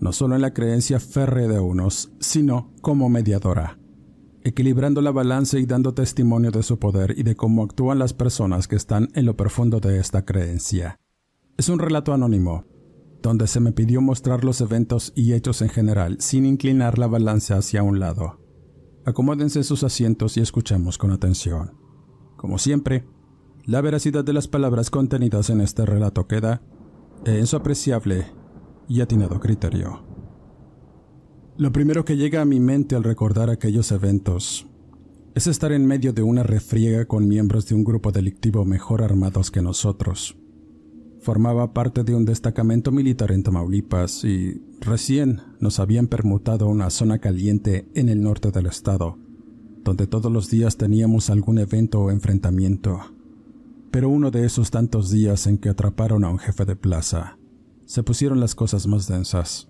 no 0.00 0.12
solo 0.12 0.34
en 0.34 0.42
la 0.42 0.54
creencia 0.54 0.98
férrea 0.98 1.46
de 1.46 1.60
unos, 1.60 2.10
sino 2.20 2.72
como 2.80 3.08
mediadora, 3.08 3.78
equilibrando 4.42 5.02
la 5.02 5.10
balanza 5.10 5.58
y 5.58 5.66
dando 5.66 5.92
testimonio 5.92 6.50
de 6.50 6.62
su 6.62 6.78
poder 6.78 7.14
y 7.16 7.22
de 7.22 7.36
cómo 7.36 7.62
actúan 7.62 7.98
las 7.98 8.14
personas 8.14 8.66
que 8.66 8.76
están 8.76 9.08
en 9.14 9.26
lo 9.26 9.36
profundo 9.36 9.78
de 9.78 9.98
esta 9.98 10.24
creencia. 10.24 10.98
Es 11.58 11.68
un 11.68 11.78
relato 11.78 12.14
anónimo, 12.14 12.64
donde 13.22 13.46
se 13.46 13.60
me 13.60 13.72
pidió 13.72 14.00
mostrar 14.00 14.44
los 14.44 14.62
eventos 14.62 15.12
y 15.14 15.34
hechos 15.34 15.60
en 15.60 15.68
general 15.68 16.16
sin 16.20 16.46
inclinar 16.46 16.98
la 16.98 17.06
balanza 17.06 17.58
hacia 17.58 17.82
un 17.82 18.00
lado. 18.00 18.40
Acomódense 19.04 19.62
sus 19.62 19.84
asientos 19.84 20.38
y 20.38 20.40
escuchemos 20.40 20.96
con 20.96 21.10
atención. 21.10 21.72
Como 22.36 22.58
siempre, 22.58 23.04
la 23.66 23.82
veracidad 23.82 24.24
de 24.24 24.32
las 24.32 24.48
palabras 24.48 24.88
contenidas 24.88 25.50
en 25.50 25.60
este 25.60 25.84
relato 25.84 26.26
queda 26.26 26.62
en 27.26 27.46
su 27.46 27.56
apreciable 27.56 28.39
y 28.90 29.00
atinado 29.00 29.40
criterio. 29.40 30.02
Lo 31.56 31.72
primero 31.72 32.04
que 32.04 32.18
llega 32.18 32.42
a 32.42 32.44
mi 32.44 32.60
mente 32.60 32.94
al 32.94 33.04
recordar 33.04 33.48
aquellos 33.48 33.90
eventos 33.90 34.66
es 35.34 35.46
estar 35.46 35.72
en 35.72 35.86
medio 35.86 36.12
de 36.12 36.20
una 36.22 36.42
refriega 36.42 37.06
con 37.06 37.26
miembros 37.26 37.66
de 37.68 37.74
un 37.74 37.84
grupo 37.84 38.12
delictivo 38.12 38.66
mejor 38.66 39.02
armados 39.02 39.50
que 39.50 39.62
nosotros, 39.62 40.36
Formaba 41.20 41.74
parte 41.74 42.02
de 42.02 42.14
un 42.14 42.24
destacamento 42.24 42.92
militar 42.92 43.30
en 43.30 43.42
Tamaulipas 43.42 44.24
y 44.24 44.62
recién 44.80 45.42
nos 45.58 45.78
habían 45.78 46.06
permutado 46.06 46.66
una 46.66 46.88
zona 46.88 47.18
caliente 47.18 47.90
en 47.94 48.08
el 48.08 48.22
norte 48.22 48.50
del 48.50 48.64
estado, 48.64 49.18
donde 49.84 50.06
todos 50.06 50.32
los 50.32 50.48
días 50.48 50.78
teníamos 50.78 51.28
algún 51.28 51.58
evento 51.58 52.00
o 52.00 52.10
enfrentamiento. 52.10 53.00
Pero 53.90 54.08
uno 54.08 54.30
de 54.30 54.46
esos 54.46 54.70
tantos 54.70 55.10
días 55.10 55.46
en 55.46 55.58
que 55.58 55.68
atraparon 55.68 56.24
a 56.24 56.30
un 56.30 56.38
jefe 56.38 56.64
de 56.64 56.76
plaza, 56.76 57.36
se 57.90 58.04
pusieron 58.04 58.38
las 58.38 58.54
cosas 58.54 58.86
más 58.86 59.08
densas. 59.08 59.68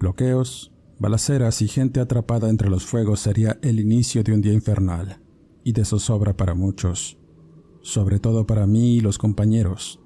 Bloqueos, 0.00 0.72
balaceras 0.98 1.62
y 1.62 1.68
gente 1.68 2.00
atrapada 2.00 2.50
entre 2.50 2.68
los 2.68 2.84
fuegos 2.84 3.20
sería 3.20 3.58
el 3.62 3.78
inicio 3.78 4.24
de 4.24 4.32
un 4.32 4.40
día 4.40 4.52
infernal, 4.52 5.20
y 5.62 5.72
de 5.72 5.84
zozobra 5.84 6.36
para 6.36 6.54
muchos, 6.54 7.18
sobre 7.82 8.18
todo 8.18 8.46
para 8.46 8.66
mí 8.66 8.96
y 8.96 9.00
los 9.00 9.18
compañeros 9.18 10.00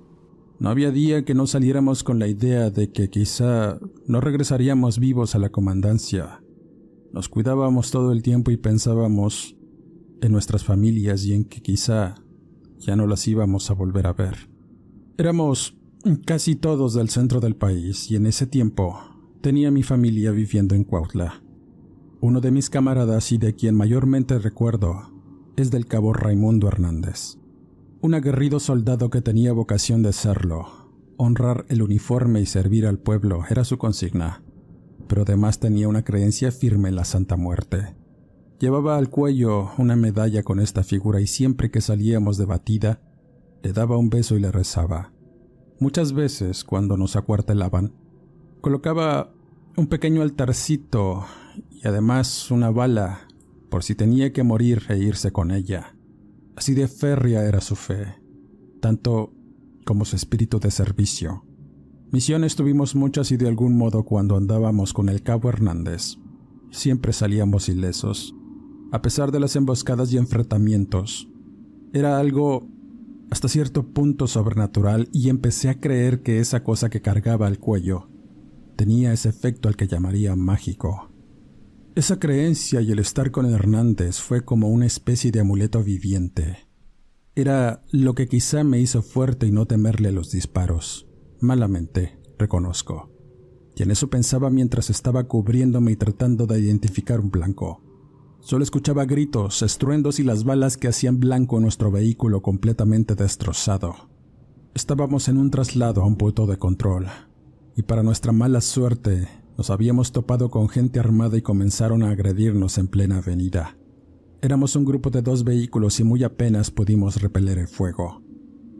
no 0.60 0.68
había 0.68 0.90
día 0.90 1.24
que 1.24 1.32
no 1.32 1.46
saliéramos 1.46 2.04
con 2.04 2.18
la 2.18 2.28
idea 2.28 2.68
de 2.68 2.92
que 2.92 3.08
quizá 3.08 3.78
no 4.06 4.20
regresaríamos 4.20 4.98
vivos 4.98 5.34
a 5.34 5.38
la 5.38 5.48
comandancia. 5.48 6.44
Nos 7.14 7.30
cuidábamos 7.30 7.90
todo 7.90 8.12
el 8.12 8.22
tiempo 8.22 8.50
y 8.50 8.58
pensábamos 8.58 9.56
en 10.20 10.32
nuestras 10.32 10.62
familias 10.62 11.24
y 11.24 11.32
en 11.32 11.46
que 11.46 11.62
quizá 11.62 12.16
ya 12.76 12.94
no 12.94 13.06
las 13.06 13.26
íbamos 13.26 13.70
a 13.70 13.74
volver 13.74 14.06
a 14.06 14.12
ver. 14.12 14.50
Éramos 15.16 15.79
casi 16.24 16.56
todos 16.56 16.94
del 16.94 17.08
centro 17.08 17.40
del 17.40 17.56
país 17.56 18.10
y 18.10 18.16
en 18.16 18.26
ese 18.26 18.46
tiempo 18.46 18.98
tenía 19.40 19.70
mi 19.70 19.82
familia 19.82 20.30
viviendo 20.30 20.74
en 20.74 20.84
Cuautla. 20.84 21.42
Uno 22.20 22.40
de 22.40 22.50
mis 22.50 22.70
camaradas 22.70 23.32
y 23.32 23.38
de 23.38 23.54
quien 23.54 23.74
mayormente 23.74 24.38
recuerdo 24.38 25.12
es 25.56 25.70
del 25.70 25.86
cabo 25.86 26.12
Raimundo 26.12 26.68
Hernández 26.68 27.40
un 28.02 28.14
aguerrido 28.14 28.60
soldado 28.60 29.10
que 29.10 29.20
tenía 29.20 29.52
vocación 29.52 30.02
de 30.02 30.14
serlo. 30.14 30.66
Honrar 31.18 31.66
el 31.68 31.82
uniforme 31.82 32.40
y 32.40 32.46
servir 32.46 32.86
al 32.86 32.98
pueblo 32.98 33.44
era 33.50 33.62
su 33.64 33.76
consigna, 33.76 34.42
pero 35.06 35.22
además 35.22 35.60
tenía 35.60 35.86
una 35.86 36.02
creencia 36.02 36.50
firme 36.50 36.88
en 36.88 36.96
la 36.96 37.04
Santa 37.04 37.36
Muerte. 37.36 37.94
Llevaba 38.58 38.96
al 38.96 39.10
cuello 39.10 39.70
una 39.76 39.96
medalla 39.96 40.42
con 40.42 40.60
esta 40.60 40.82
figura 40.82 41.20
y 41.20 41.26
siempre 41.26 41.70
que 41.70 41.82
salíamos 41.82 42.38
de 42.38 42.46
batida, 42.46 43.02
le 43.62 43.74
daba 43.74 43.98
un 43.98 44.08
beso 44.08 44.34
y 44.36 44.40
le 44.40 44.50
rezaba. 44.50 45.12
Muchas 45.80 46.12
veces, 46.12 46.62
cuando 46.62 46.98
nos 46.98 47.16
acuartelaban, 47.16 47.94
colocaba 48.60 49.32
un 49.78 49.86
pequeño 49.86 50.20
altarcito 50.20 51.24
y 51.70 51.88
además 51.88 52.50
una 52.50 52.70
bala 52.70 53.26
por 53.70 53.82
si 53.82 53.94
tenía 53.94 54.30
que 54.30 54.42
morir 54.42 54.82
e 54.90 54.98
irse 54.98 55.32
con 55.32 55.50
ella. 55.50 55.96
Así 56.54 56.74
de 56.74 56.86
férrea 56.86 57.44
era 57.44 57.62
su 57.62 57.76
fe, 57.76 58.14
tanto 58.80 59.32
como 59.86 60.04
su 60.04 60.16
espíritu 60.16 60.60
de 60.60 60.70
servicio. 60.70 61.46
Misiones 62.12 62.56
tuvimos 62.56 62.94
muchas 62.94 63.32
y 63.32 63.38
de 63.38 63.48
algún 63.48 63.78
modo 63.78 64.04
cuando 64.04 64.36
andábamos 64.36 64.92
con 64.92 65.08
el 65.08 65.22
cabo 65.22 65.48
Hernández, 65.48 66.18
siempre 66.70 67.14
salíamos 67.14 67.70
ilesos, 67.70 68.34
a 68.92 69.00
pesar 69.00 69.32
de 69.32 69.40
las 69.40 69.56
emboscadas 69.56 70.12
y 70.12 70.18
enfrentamientos. 70.18 71.26
Era 71.94 72.18
algo 72.18 72.68
hasta 73.30 73.48
cierto 73.48 73.92
punto 73.92 74.26
sobrenatural 74.26 75.08
y 75.12 75.28
empecé 75.28 75.68
a 75.68 75.80
creer 75.80 76.22
que 76.22 76.40
esa 76.40 76.64
cosa 76.64 76.90
que 76.90 77.00
cargaba 77.00 77.46
al 77.46 77.58
cuello 77.58 78.08
tenía 78.76 79.12
ese 79.12 79.28
efecto 79.28 79.68
al 79.68 79.76
que 79.76 79.86
llamaría 79.86 80.34
mágico. 80.36 81.10
Esa 81.94 82.18
creencia 82.18 82.80
y 82.80 82.90
el 82.92 82.98
estar 82.98 83.30
con 83.30 83.44
Hernández 83.44 84.20
fue 84.20 84.44
como 84.44 84.68
una 84.68 84.86
especie 84.86 85.30
de 85.30 85.40
amuleto 85.40 85.82
viviente. 85.82 86.66
Era 87.34 87.82
lo 87.90 88.14
que 88.14 88.26
quizá 88.26 88.64
me 88.64 88.80
hizo 88.80 89.02
fuerte 89.02 89.46
y 89.46 89.52
no 89.52 89.66
temerle 89.66 90.12
los 90.12 90.30
disparos. 90.30 91.08
Malamente, 91.40 92.18
reconozco. 92.38 93.12
Y 93.76 93.82
en 93.82 93.90
eso 93.90 94.08
pensaba 94.08 94.50
mientras 94.50 94.88
estaba 94.88 95.24
cubriéndome 95.24 95.92
y 95.92 95.96
tratando 95.96 96.46
de 96.46 96.60
identificar 96.60 97.20
un 97.20 97.30
blanco. 97.30 97.82
Solo 98.40 98.64
escuchaba 98.64 99.04
gritos, 99.04 99.62
estruendos 99.62 100.18
y 100.18 100.22
las 100.24 100.44
balas 100.44 100.76
que 100.76 100.88
hacían 100.88 101.20
blanco 101.20 101.60
nuestro 101.60 101.90
vehículo 101.90 102.40
completamente 102.40 103.14
destrozado. 103.14 103.94
Estábamos 104.74 105.28
en 105.28 105.36
un 105.36 105.50
traslado 105.50 106.02
a 106.02 106.06
un 106.06 106.16
punto 106.16 106.46
de 106.46 106.56
control, 106.56 107.06
y 107.76 107.82
para 107.82 108.02
nuestra 108.02 108.32
mala 108.32 108.60
suerte 108.60 109.28
nos 109.58 109.68
habíamos 109.68 110.12
topado 110.12 110.48
con 110.48 110.70
gente 110.70 110.98
armada 110.98 111.36
y 111.36 111.42
comenzaron 111.42 112.02
a 112.02 112.10
agredirnos 112.10 112.78
en 112.78 112.88
plena 112.88 113.18
avenida. 113.18 113.76
Éramos 114.40 114.74
un 114.74 114.86
grupo 114.86 115.10
de 115.10 115.20
dos 115.20 115.44
vehículos 115.44 116.00
y 116.00 116.04
muy 116.04 116.24
apenas 116.24 116.70
pudimos 116.70 117.20
repeler 117.20 117.58
el 117.58 117.68
fuego. 117.68 118.22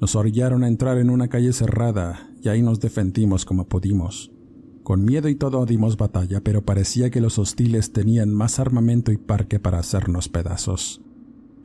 Nos 0.01 0.17
orillaron 0.17 0.65
a 0.65 0.69
entrar 0.69 0.97
en 0.97 1.11
una 1.11 1.29
calle 1.29 1.53
cerrada 1.53 2.31
y 2.43 2.49
ahí 2.49 2.63
nos 2.63 2.81
defendimos 2.81 3.45
como 3.45 3.69
pudimos. 3.69 4.33
Con 4.83 5.05
miedo 5.05 5.29
y 5.29 5.35
todo 5.35 5.67
dimos 5.67 5.97
batalla, 5.97 6.41
pero 6.43 6.65
parecía 6.65 7.11
que 7.11 7.21
los 7.21 7.39
hostiles 7.39 7.93
tenían 7.93 8.33
más 8.33 8.59
armamento 8.59 9.13
y 9.13 9.19
parque 9.19 9.61
para 9.61 9.79
hacernos 9.79 10.29
pedazos. 10.29 11.03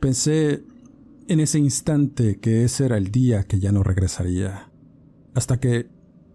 Pensé 0.00 0.64
en 1.28 1.40
ese 1.40 1.58
instante 1.58 2.38
que 2.38 2.64
ese 2.64 2.84
era 2.84 2.96
el 2.98 3.10
día 3.10 3.44
que 3.44 3.58
ya 3.58 3.72
no 3.72 3.82
regresaría. 3.82 4.70
Hasta 5.34 5.58
que, 5.58 5.88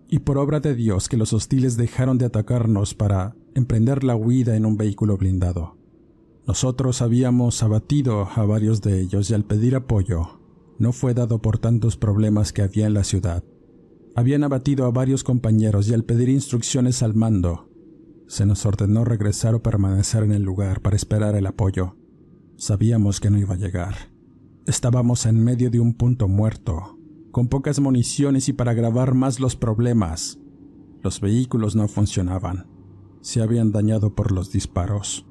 y 0.10 0.20
por 0.20 0.38
obra 0.38 0.60
de 0.60 0.76
Dios, 0.76 1.08
que 1.08 1.18
los 1.18 1.34
hostiles 1.34 1.78
dejaron 1.78 2.18
de 2.18 2.26
atacarnos 2.26 2.94
para 2.94 3.36
emprender 3.56 4.04
la 4.04 4.16
huida 4.16 4.56
en 4.56 4.66
un 4.66 4.78
vehículo 4.78 5.18
blindado. 5.18 5.78
Nosotros 6.48 7.02
habíamos 7.02 7.62
abatido 7.64 8.28
a 8.36 8.46
varios 8.46 8.82
de 8.82 9.00
ellos 9.00 9.30
y 9.30 9.34
al 9.34 9.46
pedir 9.46 9.76
apoyo, 9.76 10.40
no 10.80 10.92
fue 10.92 11.14
dado 11.14 11.42
por 11.42 11.60
tantos 11.60 11.96
problemas 11.96 12.52
que 12.52 12.64
había 12.64 12.88
en 12.88 12.96
la 12.96 13.04
ciudad, 13.04 13.44
habían 14.16 14.44
abatido 14.44 14.86
a 14.86 14.92
varios 14.92 15.24
compañeros 15.24 15.90
y 15.90 15.94
al 15.94 16.04
pedir 16.04 16.30
instrucciones 16.30 17.02
al 17.04 17.16
mando, 17.16 17.70
se 18.28 18.46
nos 18.46 18.66
ordenó 18.66 19.04
regresar 19.04 19.56
o 19.56 19.62
permanecer 19.62 20.24
en 20.24 20.32
el 20.32 20.44
lugar 20.44 20.82
para 20.82 20.96
esperar 20.96 21.36
el 21.36 21.46
apoyo. 21.46 21.98
Sabíamos 22.56 23.20
que 23.20 23.30
no 23.30 23.38
iba 23.38 23.56
a 23.56 23.58
llegar. 23.58 23.96
Estábamos 24.66 25.26
en 25.26 25.44
medio 25.44 25.70
de 25.70 25.80
un 25.80 25.94
punto 25.94 26.28
muerto, 26.28 26.98
con 27.32 27.48
pocas 27.48 27.80
municiones 27.80 28.48
y 28.48 28.54
para 28.54 28.72
agravar 28.72 29.16
más 29.16 29.40
los 29.40 29.56
problemas. 29.56 30.40
Los 31.02 31.20
vehículos 31.20 31.76
no 31.76 31.88
funcionaban. 31.88 32.68
Se 33.22 33.42
habían 33.42 33.72
dañado 33.72 34.16
por 34.16 34.32
los 34.32 34.52
disparos. 34.52 35.26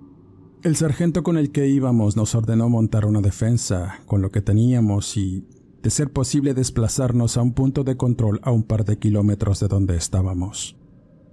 El 0.62 0.76
sargento 0.76 1.22
con 1.22 1.38
el 1.38 1.52
que 1.52 1.68
íbamos 1.68 2.16
nos 2.16 2.34
ordenó 2.34 2.68
montar 2.68 3.06
una 3.06 3.22
defensa 3.22 4.00
con 4.04 4.20
lo 4.20 4.30
que 4.30 4.42
teníamos 4.42 5.16
y 5.16 5.46
de 5.82 5.90
ser 5.90 6.12
posible 6.12 6.54
desplazarnos 6.54 7.36
a 7.36 7.42
un 7.42 7.52
punto 7.52 7.84
de 7.84 7.96
control 7.96 8.40
a 8.42 8.50
un 8.50 8.62
par 8.62 8.84
de 8.84 8.98
kilómetros 8.98 9.60
de 9.60 9.68
donde 9.68 9.96
estábamos. 9.96 10.76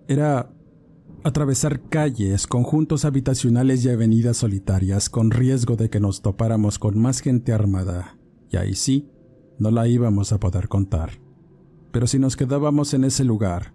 Era 0.07 0.51
atravesar 1.23 1.81
calles, 1.89 2.47
conjuntos 2.47 3.03
habitacionales 3.03 3.83
y 3.83 3.89
avenidas 3.89 4.37
solitarias 4.37 5.09
con 5.09 5.31
riesgo 5.31 5.75
de 5.75 5.89
que 5.89 5.99
nos 5.99 6.21
topáramos 6.21 6.79
con 6.79 6.97
más 6.97 7.19
gente 7.19 7.51
armada, 7.51 8.17
y 8.49 8.57
ahí 8.57 8.75
sí, 8.75 9.09
no 9.59 9.71
la 9.71 9.87
íbamos 9.87 10.31
a 10.31 10.39
poder 10.39 10.69
contar. 10.69 11.19
Pero 11.91 12.07
si 12.07 12.19
nos 12.19 12.37
quedábamos 12.37 12.93
en 12.93 13.03
ese 13.03 13.23
lugar, 13.23 13.73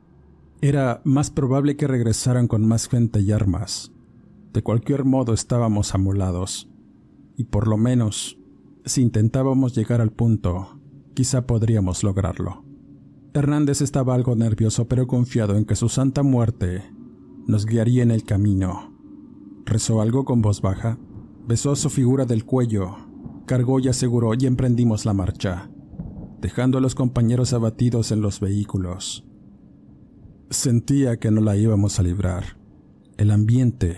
era 0.63 1.03
más 1.05 1.31
probable 1.31 1.77
que 1.77 1.89
regresaran 1.89 2.47
con 2.47 2.67
más 2.67 2.89
gente 2.89 3.21
y 3.21 3.33
armas. 3.33 3.93
De 4.53 4.63
cualquier 4.63 5.05
modo 5.05 5.35
estábamos 5.35 5.95
amolados, 5.95 6.71
y 7.37 7.45
por 7.45 7.69
lo 7.69 7.77
menos 7.77 8.39
si 8.85 9.03
intentábamos 9.03 9.75
llegar 9.75 10.01
al 10.01 10.11
punto, 10.11 10.81
quizá 11.15 11.47
podríamos 11.47 12.03
lograrlo. 12.03 12.65
Hernández 13.35 13.81
estaba 13.81 14.15
algo 14.15 14.35
nervioso 14.37 14.89
pero 14.89 15.07
confiado 15.07 15.57
en 15.57 15.65
que 15.65 15.77
su 15.77 15.89
santa 15.89 16.23
muerte 16.23 16.83
nos 17.47 17.65
guiaría 17.65 18.03
en 18.03 18.11
el 18.11 18.25
camino. 18.25 18.93
Rezó 19.65 20.01
algo 20.01 20.25
con 20.25 20.43
voz 20.43 20.61
baja, 20.61 20.99
besó 21.47 21.77
su 21.77 21.91
figura 21.91 22.25
del 22.25 22.45
cuello, 22.45 22.97
cargó 23.47 23.79
y 23.81 23.89
aseguró 23.89 24.35
y 24.35 24.47
emprendimos 24.47 25.07
la 25.07 25.15
marcha, 25.15 25.71
dejando 26.41 26.79
a 26.79 26.81
los 26.81 26.95
compañeros 26.95 27.53
abatidos 27.53 28.13
en 28.13 28.21
los 28.21 28.41
vehículos. 28.41 29.25
Sentía 30.51 31.19
que 31.19 31.31
no 31.31 31.41
la 31.41 31.57
íbamos 31.57 31.99
a 31.99 32.03
librar. 32.03 32.59
El 33.17 33.31
ambiente. 33.31 33.97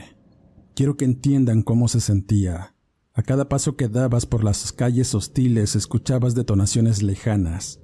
Quiero 0.76 0.96
que 0.96 1.04
entiendan 1.04 1.62
cómo 1.62 1.88
se 1.88 2.00
sentía 2.00 2.73
a 3.14 3.22
cada 3.22 3.48
paso 3.48 3.76
que 3.76 3.88
dabas 3.88 4.26
por 4.26 4.42
las 4.42 4.72
calles 4.72 5.14
hostiles 5.14 5.76
escuchabas 5.76 6.34
detonaciones 6.34 7.00
lejanas. 7.00 7.80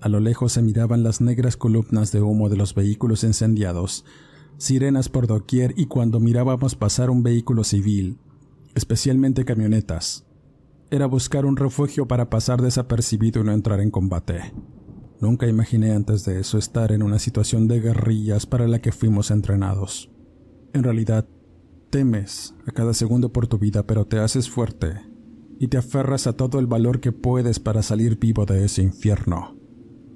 A 0.00 0.08
lo 0.08 0.20
lejos 0.20 0.52
se 0.52 0.62
miraban 0.62 1.02
las 1.02 1.20
negras 1.20 1.56
columnas 1.56 2.12
de 2.12 2.22
humo 2.22 2.48
de 2.48 2.56
los 2.56 2.74
vehículos 2.74 3.24
incendiados, 3.24 4.04
sirenas 4.58 5.08
por 5.08 5.26
doquier 5.26 5.74
y 5.76 5.86
cuando 5.86 6.20
mirábamos 6.20 6.76
pasar 6.76 7.10
un 7.10 7.24
vehículo 7.24 7.64
civil, 7.64 8.20
especialmente 8.76 9.44
camionetas, 9.44 10.24
era 10.92 11.06
buscar 11.06 11.46
un 11.46 11.56
refugio 11.56 12.06
para 12.06 12.30
pasar 12.30 12.62
desapercibido 12.62 13.42
y 13.42 13.44
no 13.44 13.52
entrar 13.52 13.80
en 13.80 13.90
combate. 13.90 14.54
Nunca 15.20 15.48
imaginé 15.48 15.92
antes 15.92 16.24
de 16.24 16.38
eso 16.38 16.58
estar 16.58 16.92
en 16.92 17.02
una 17.02 17.18
situación 17.18 17.66
de 17.66 17.80
guerrillas 17.80 18.46
para 18.46 18.68
la 18.68 18.78
que 18.78 18.92
fuimos 18.92 19.32
entrenados. 19.32 20.10
En 20.72 20.84
realidad, 20.84 21.26
Temes 21.90 22.54
a 22.68 22.70
cada 22.70 22.94
segundo 22.94 23.32
por 23.32 23.48
tu 23.48 23.58
vida, 23.58 23.84
pero 23.84 24.06
te 24.06 24.20
haces 24.20 24.48
fuerte 24.48 25.00
y 25.58 25.66
te 25.66 25.76
aferras 25.76 26.28
a 26.28 26.34
todo 26.34 26.60
el 26.60 26.68
valor 26.68 27.00
que 27.00 27.10
puedes 27.10 27.58
para 27.58 27.82
salir 27.82 28.18
vivo 28.18 28.46
de 28.46 28.64
ese 28.64 28.82
infierno. 28.82 29.56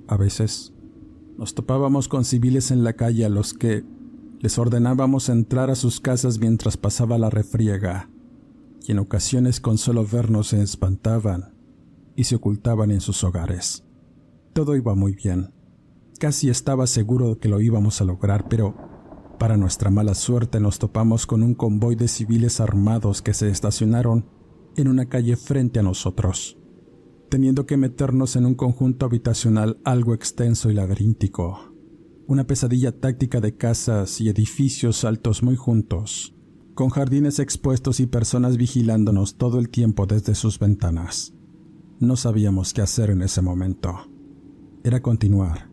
A 0.07 0.17
veces 0.17 0.73
nos 1.37 1.55
topábamos 1.55 2.07
con 2.07 2.25
civiles 2.25 2.71
en 2.71 2.85
la 2.85 2.93
calle 2.93 3.25
a 3.25 3.29
los 3.29 3.55
que 3.55 3.85
les 4.39 4.57
ordenábamos 4.57 5.29
entrar 5.29 5.69
a 5.69 5.75
sus 5.75 6.01
casas 6.01 6.39
mientras 6.39 6.77
pasaba 6.77 7.19
la 7.19 7.29
refriega, 7.29 8.09
y 8.87 8.93
en 8.93 9.01
ocasiones 9.01 9.61
con 9.61 9.77
solo 9.77 10.07
vernos 10.07 10.49
se 10.49 10.63
espantaban 10.63 11.55
y 12.15 12.25
se 12.25 12.37
ocultaban 12.37 12.93
en 12.93 13.01
sus 13.01 13.25
hogares. 13.25 13.85
Todo 14.53 14.77
iba 14.77 14.95
muy 14.95 15.15
bien. 15.15 15.53
Casi 16.21 16.51
estaba 16.51 16.87
seguro 16.87 17.31
de 17.31 17.39
que 17.39 17.49
lo 17.49 17.61
íbamos 17.61 18.01
a 18.01 18.05
lograr, 18.05 18.49
pero 18.49 18.94
para 19.39 19.57
nuestra 19.57 19.91
mala 19.91 20.15
suerte 20.15 20.61
nos 20.61 20.79
topamos 20.79 21.27
con 21.27 21.43
un 21.43 21.55
convoy 21.55 21.97
de 21.97 22.09
civiles 22.09 22.61
armados 22.61 23.23
que 23.23 23.35
se 23.35 23.49
estacionaron 23.49 24.27
en 24.77 24.89
una 24.89 25.07
calle 25.07 25.37
frente 25.37 25.81
a 25.81 25.83
nosotros, 25.83 26.59
teniendo 27.29 27.67
que 27.67 27.77
meternos 27.77 28.37
en 28.37 28.47
un 28.47 28.55
conjunto 28.55 29.07
habitacional 29.07 29.81
algo 29.85 30.15
extenso 30.15 30.71
y 30.71 30.75
laberíntico, 30.75 31.75
una 32.27 32.47
pesadilla 32.47 32.93
táctica 32.93 33.41
de 33.41 33.57
casas 33.57 34.21
y 34.21 34.29
edificios 34.29 35.05
altos 35.05 35.43
muy 35.43 35.57
juntos, 35.57 36.35
con 36.75 36.91
jardines 36.91 37.39
expuestos 37.39 38.01
y 38.01 38.07
personas 38.07 38.57
vigilándonos 38.57 39.37
todo 39.37 39.59
el 39.59 39.69
tiempo 39.69 40.07
desde 40.07 40.35
sus 40.35 40.59
ventanas. 40.59 41.35
No 42.01 42.17
sabíamos 42.17 42.73
qué 42.73 42.83
hacer 42.83 43.11
en 43.11 43.23
ese 43.23 43.43
momento. 43.43 44.11
Era 44.83 45.01
continuar, 45.01 45.71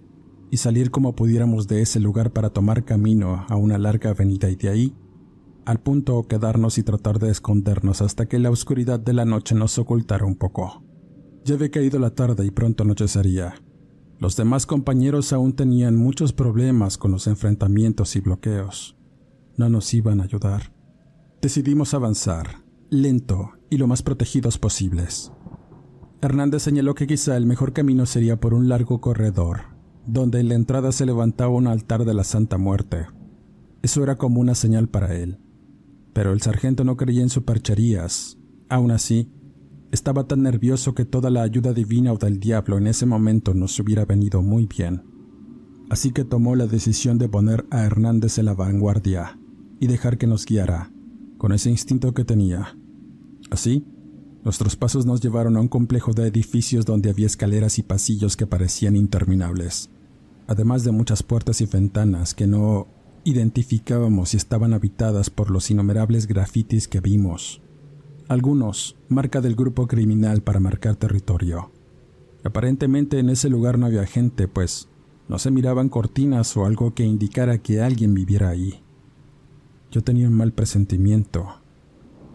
y 0.52 0.58
salir 0.58 0.92
como 0.92 1.16
pudiéramos 1.16 1.68
de 1.68 1.82
ese 1.82 2.00
lugar 2.00 2.32
para 2.32 2.52
tomar 2.52 2.86
camino 2.86 3.46
a 3.50 3.56
una 3.56 3.80
larga 3.80 4.12
avenida 4.12 4.50
y 4.50 4.56
de 4.56 4.70
ahí 4.70 4.96
al 5.66 5.80
punto 5.80 6.28
quedarnos 6.28 6.78
y 6.78 6.84
tratar 6.84 7.20
de 7.20 7.30
escondernos 7.30 8.02
hasta 8.02 8.26
que 8.26 8.40
la 8.40 8.50
oscuridad 8.50 9.00
de 9.00 9.14
la 9.14 9.26
noche 9.26 9.54
nos 9.56 9.78
ocultara 9.78 10.26
un 10.26 10.36
poco. 10.36 10.84
Ya 11.46 11.56
había 11.56 11.70
caído 11.70 12.00
la 12.00 12.12
tarde 12.12 12.46
y 12.46 12.52
pronto 12.52 12.84
anochecería. 12.84 13.56
Los 14.20 14.36
demás 14.36 14.66
compañeros 14.66 15.34
aún 15.34 15.54
tenían 15.54 15.96
muchos 15.96 16.34
problemas 16.34 16.98
con 16.98 17.12
los 17.12 17.28
enfrentamientos 17.28 18.16
y 18.16 18.22
bloqueos. 18.22 18.98
No 19.58 19.70
nos 19.70 19.94
iban 19.94 20.20
a 20.20 20.24
ayudar. 20.24 20.74
Decidimos 21.42 21.94
avanzar, 21.94 22.64
lento 22.90 23.52
y 23.70 23.78
lo 23.78 23.88
más 23.88 24.02
protegidos 24.04 24.58
posibles. 24.58 25.32
Hernández 26.22 26.64
señaló 26.64 26.94
que 26.94 27.08
quizá 27.08 27.38
el 27.38 27.46
mejor 27.46 27.74
camino 27.74 28.06
sería 28.06 28.40
por 28.40 28.54
un 28.54 28.70
largo 28.70 29.02
corredor, 29.02 29.62
donde 30.06 30.40
en 30.40 30.50
la 30.50 30.56
entrada 30.56 30.92
se 30.92 31.06
levantaba 31.06 31.52
un 31.52 31.68
altar 31.68 32.06
de 32.06 32.14
la 32.14 32.24
Santa 32.24 32.58
Muerte. 32.58 33.08
Eso 33.82 34.04
era 34.04 34.18
como 34.18 34.40
una 34.40 34.56
señal 34.56 34.88
para 34.88 35.16
él. 35.16 35.40
Pero 36.14 36.34
el 36.34 36.42
sargento 36.42 36.84
no 36.84 36.98
creía 36.98 37.22
en 37.22 37.30
supercherías. 37.30 38.38
Aún 38.70 38.92
así, 38.92 39.32
estaba 39.92 40.26
tan 40.26 40.44
nervioso 40.44 40.94
que 40.94 41.06
toda 41.06 41.30
la 41.30 41.42
ayuda 41.42 41.74
divina 41.74 42.14
o 42.14 42.18
del 42.18 42.40
diablo 42.40 42.78
en 42.78 42.88
ese 42.88 43.06
momento 43.06 43.54
nos 43.54 43.78
hubiera 43.80 44.06
venido 44.06 44.42
muy 44.42 44.66
bien. 44.66 45.04
Así 45.90 46.12
que 46.12 46.24
tomó 46.24 46.56
la 46.56 46.68
decisión 46.68 47.18
de 47.18 47.28
poner 47.28 47.66
a 47.70 47.84
Hernández 47.84 48.38
en 48.38 48.46
la 48.46 48.54
vanguardia 48.54 49.38
y 49.80 49.88
dejar 49.88 50.18
que 50.18 50.28
nos 50.28 50.46
guiara, 50.46 50.92
con 51.38 51.52
ese 51.52 51.70
instinto 51.70 52.14
que 52.14 52.24
tenía. 52.24 52.78
Así, 53.50 53.86
Nuestros 54.44 54.76
pasos 54.76 55.06
nos 55.06 55.22
llevaron 55.22 55.56
a 55.56 55.62
un 55.62 55.68
complejo 55.68 56.14
de 56.14 56.28
edificios 56.28 56.86
donde 56.86 57.12
había 57.12 57.28
escaleras 57.28 57.78
y 57.78 57.84
pasillos 57.84 58.36
que 58.36 58.48
parecían 58.48 58.96
interminables, 58.96 59.92
además 60.48 60.84
de 60.84 60.92
muchas 60.92 61.22
puertas 61.22 61.62
y 61.62 61.68
ventanas 61.68 62.34
que 62.34 62.48
no 62.48 62.88
identificábamos 63.24 64.30
si 64.30 64.38
estaban 64.38 64.74
habitadas 64.74 65.30
por 65.30 65.52
los 65.52 65.70
innumerables 65.70 66.26
grafitis 66.26 66.88
que 66.88 67.02
vimos. 67.02 67.62
Algunos, 68.28 68.96
marca 69.10 69.42
del 69.42 69.56
grupo 69.56 69.88
criminal 69.88 70.42
para 70.42 70.60
marcar 70.60 70.96
territorio. 70.96 71.70
Aparentemente 72.44 73.20
en 73.20 73.30
ese 73.30 73.50
lugar 73.50 73.78
no 73.78 73.86
había 73.86 74.08
gente, 74.08 74.48
pues 74.48 74.88
no 75.28 75.38
se 75.38 75.52
miraban 75.52 75.90
cortinas 75.90 76.58
o 76.58 76.66
algo 76.66 76.96
que 76.96 77.04
indicara 77.04 77.60
que 77.60 77.82
alguien 77.82 78.16
viviera 78.16 78.50
ahí. 78.50 78.82
Yo 79.92 80.04
tenía 80.04 80.28
un 80.28 80.34
mal 80.34 80.52
presentimiento. 80.52 81.61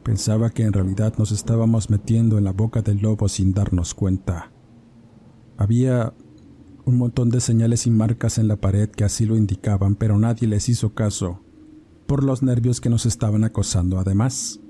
Pensaba 0.07 0.51
que 0.51 0.63
en 0.63 0.73
realidad 0.73 1.15
nos 1.19 1.33
estábamos 1.33 1.91
metiendo 1.91 2.39
en 2.39 2.45
la 2.45 2.53
boca 2.53 2.81
del 2.81 2.99
lobo 2.99 3.29
sin 3.29 3.53
darnos 3.53 3.93
cuenta. 3.93 4.53
Había 5.57 6.15
un 6.85 6.97
montón 6.97 7.29
de 7.29 7.41
señales 7.41 7.89
y 7.89 7.91
marcas 7.91 8.39
en 8.39 8.47
la 8.47 8.55
pared 8.55 8.89
que 8.89 9.03
así 9.03 9.27
lo 9.27 9.37
indicaban, 9.37 9.97
pero 9.97 10.17
nadie 10.17 10.47
les 10.47 10.69
hizo 10.69 10.95
caso 10.95 11.41
por 12.07 12.23
los 12.23 12.45
nervios 12.45 12.81
que 12.81 12.89
nos 12.89 13.05
estaban 13.05 13.43
acosando. 13.43 13.99
Además, 13.99 14.61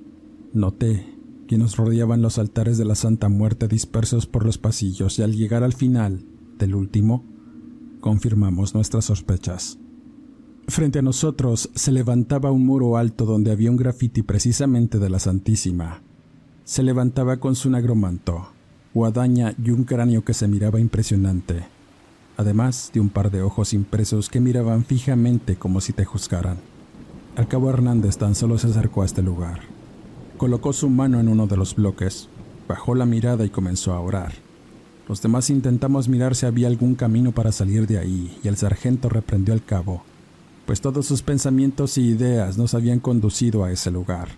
noté 0.55 1.07
que 1.47 1.59
nos 1.59 1.77
rodeaban 1.77 2.23
los 2.23 2.39
altares 2.39 2.79
de 2.79 2.87
la 2.87 2.95
Santa 2.95 3.29
Muerte 3.29 3.69
dispersos 3.69 4.27
por 4.27 4.43
los 4.43 4.57
pasillos 4.57 5.19
y 5.19 5.23
al 5.23 5.35
llegar 5.35 5.63
al 5.63 5.75
final 5.75 6.25
del 6.57 6.75
último, 6.75 7.27
confirmamos 8.01 8.75
nuestras 8.75 9.05
sospechas. 9.05 9.79
Frente 10.69 10.99
a 10.99 11.03
nosotros 11.03 11.71
se 11.75 11.93
levantaba 11.93 12.51
un 12.51 12.67
muro 12.67 12.97
alto 12.97 13.25
donde 13.25 13.53
había 13.53 13.71
un 13.71 13.77
grafiti 13.77 14.23
precisamente 14.23 14.99
de 14.99 15.11
la 15.11 15.19
Santísima. 15.19 16.03
Se 16.65 16.83
levantaba 16.83 17.37
con 17.39 17.55
su 17.55 17.71
negromanto, 17.71 18.49
guadaña 18.93 19.55
y 19.63 19.71
un 19.71 19.85
cráneo 19.85 20.25
que 20.25 20.35
se 20.35 20.49
miraba 20.49 20.81
impresionante 20.81 21.77
además 22.37 22.91
de 22.93 23.01
un 23.01 23.09
par 23.09 23.31
de 23.31 23.43
ojos 23.43 23.73
impresos 23.73 24.29
que 24.29 24.41
miraban 24.41 24.85
fijamente 24.85 25.57
como 25.57 25.81
si 25.81 25.93
te 25.93 26.05
juzgaran. 26.05 26.59
Al 27.37 27.49
cabo 27.49 27.71
Hernández 27.71 28.17
tan 28.19 28.35
solo 28.35 28.59
se 28.59 28.69
acercó 28.69 29.03
a 29.03 29.07
este 29.07 29.23
lugar. 29.23 29.61
Colocó 30.37 30.73
su 30.73 30.91
mano 30.91 31.19
en 31.19 31.29
uno 31.29 31.47
de 31.47 31.57
los 31.57 31.75
bloques, 31.75 32.29
bajó 32.69 32.95
la 32.95 33.07
mirada 33.07 33.45
y 33.45 33.51
comenzó 33.51 33.93
a 33.93 34.01
orar. 34.01 34.35
Los 35.09 35.23
demás 35.23 35.51
intentamos 35.51 36.09
mirar 36.09 36.35
si 36.35 36.47
había 36.47 36.67
algún 36.67 36.95
camino 36.95 37.33
para 37.33 37.53
salir 37.53 37.87
de 37.87 37.99
ahí, 37.99 38.39
y 38.43 38.49
el 38.49 38.57
sargento 38.57 39.09
reprendió 39.09 39.55
al 39.55 39.65
cabo, 39.65 40.03
pues 40.67 40.81
todos 40.81 41.07
sus 41.07 41.23
pensamientos 41.23 41.97
y 41.97 42.09
ideas 42.09 42.59
nos 42.59 42.75
habían 42.75 42.99
conducido 42.99 43.65
a 43.65 43.71
ese 43.71 43.93
lugar, 43.93 44.31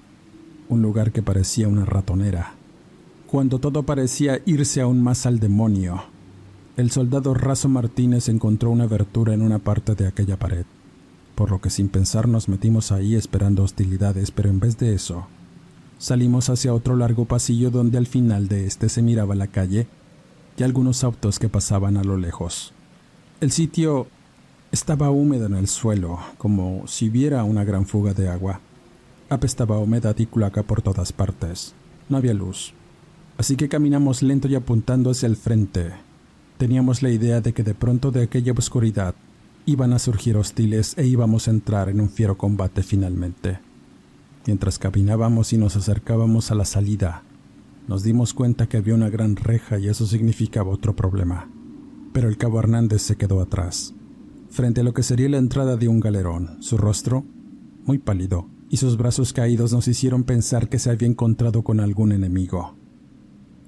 un 0.69 0.83
lugar 0.83 1.11
que 1.11 1.23
parecía 1.23 1.69
una 1.69 1.87
ratonera. 1.87 2.55
Cuando 3.27 3.59
todo 3.59 3.83
parecía 3.83 4.41
irse 4.45 4.83
aún 4.83 5.03
más 5.03 5.25
al 5.25 5.41
demonio, 5.41 6.05
el 6.77 6.91
soldado 6.91 7.35
Razo 7.35 7.69
Martínez 7.69 8.29
encontró 8.29 8.71
una 8.71 8.85
abertura 8.85 9.33
en 9.33 9.43
una 9.43 9.59
parte 9.59 9.95
de 9.95 10.07
aquella 10.07 10.39
pared, 10.39 10.67
por 11.35 11.51
lo 11.51 11.61
que 11.61 11.71
sin 11.71 11.89
pensar 11.89 12.29
nos 12.29 12.49
metimos 12.49 12.93
ahí 12.93 13.15
esperando 13.15 13.65
hostilidades, 13.65 14.31
pero 14.31 14.51
en 14.51 14.61
vez 14.61 14.77
de 14.77 14.95
eso, 14.95 15.27
salimos 15.99 16.51
hacia 16.51 16.75
otro 16.75 16.95
largo 16.95 17.25
pasillo 17.25 17.71
donde 17.71 17.97
al 17.97 18.07
final 18.07 18.49
de 18.49 18.67
este 18.67 18.91
se 18.91 19.03
miraba 19.03 19.35
la 19.35 19.47
calle 19.47 19.87
y 20.59 20.63
algunos 20.63 21.05
autos 21.05 21.39
que 21.39 21.49
pasaban 21.49 21.97
a 21.97 22.05
lo 22.05 22.19
lejos. 22.19 22.75
El 23.41 23.51
sitio 23.51 24.09
estaba 24.73 25.11
húmedo 25.11 25.47
en 25.47 25.55
el 25.55 25.69
suelo, 25.69 26.19
como 26.39 26.87
si 26.87 27.09
hubiera 27.09 27.45
una 27.45 27.65
gran 27.65 27.87
fuga 27.87 28.15
de 28.15 28.29
agua. 28.29 28.61
Apestaba 29.29 29.79
humedad 29.79 30.17
y 30.19 30.27
culaca 30.27 30.63
por 30.63 30.83
todas 30.83 31.13
partes. 31.13 31.75
No 32.09 32.17
había 32.17 32.35
luz. 32.35 32.75
Así 33.37 33.57
que 33.57 33.69
caminamos 33.69 34.23
lento 34.23 34.49
y 34.49 34.55
apuntando 34.55 35.11
hacia 35.11 35.27
el 35.27 35.37
frente, 35.37 35.93
Teníamos 36.59 37.05
la 37.05 37.11
idea 37.11 37.41
de 37.41 37.53
que 37.53 37.63
de 37.63 37.73
pronto 37.73 38.11
de 38.11 38.25
aquella 38.25 38.53
oscuridad 38.53 39.15
iban 39.65 39.93
a 39.93 40.01
surgir 40.01 40.37
hostiles 40.37 40.95
e 40.99 41.07
íbamos 41.07 41.47
a 41.47 41.53
entrar 41.53 41.89
en 41.89 42.01
un 42.01 42.11
fiero 42.11 42.37
combate 42.37 42.83
finalmente. 42.83 43.61
Mientras 44.45 44.81
caminábamos 44.81 45.53
y 45.53 45.59
nos 45.59 45.77
acercábamos 45.77 46.51
a 46.51 46.57
la 46.57 46.65
salida, 46.65 47.23
nos 47.87 48.03
dimos 48.03 48.35
cuenta 48.35 48.69
que 48.69 48.77
había 48.77 48.97
una 48.97 49.09
gran 49.09 49.37
reja 49.37 49.79
y 49.79 49.87
eso 49.87 50.05
significaba 50.05 50.71
otro 50.71 50.97
problema. 50.97 51.49
Pero 52.13 52.29
el 52.29 52.37
cabo 52.37 52.59
Hernández 52.59 53.03
se 53.03 53.17
quedó 53.17 53.41
atrás, 53.41 53.95
frente 54.51 54.81
a 54.81 54.85
lo 54.85 54.93
que 54.95 55.03
sería 55.03 55.29
la 55.29 55.39
entrada 55.39 55.77
de 55.77 55.89
un 55.89 56.01
galerón. 56.01 56.63
Su 56.63 56.79
rostro, 56.79 57.25
muy 57.85 57.99
pálido, 57.99 58.49
y 58.69 58.77
sus 58.79 58.97
brazos 58.97 59.33
caídos 59.33 59.73
nos 59.73 59.89
hicieron 59.89 60.25
pensar 60.25 60.69
que 60.69 60.79
se 60.79 60.91
había 60.91 61.09
encontrado 61.09 61.63
con 61.63 61.81
algún 61.81 62.13
enemigo. 62.13 62.75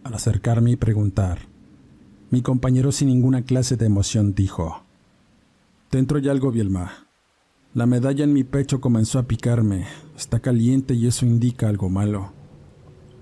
Al 0.05 0.14
acercarme 0.14 0.73
y 0.73 0.77
preguntar, 0.77 1.40
mi 2.31 2.43
compañero 2.43 2.93
sin 2.93 3.09
ninguna 3.09 3.43
clase 3.43 3.77
de 3.77 3.87
emoción 3.87 4.35
dijo, 4.35 4.85
Dentro 5.90 6.19
hay 6.19 6.29
algo, 6.29 6.53
Bielma. 6.53 7.09
La 7.75 7.87
medalla 7.87 8.25
en 8.25 8.33
mi 8.33 8.45
pecho 8.45 8.81
comenzó 8.81 9.19
a 9.19 9.25
picarme. 9.25 9.87
Está 10.16 10.40
caliente 10.40 10.95
y 10.95 11.07
eso 11.07 11.27
indica 11.27 11.69
algo 11.69 11.88
malo. 11.88 12.33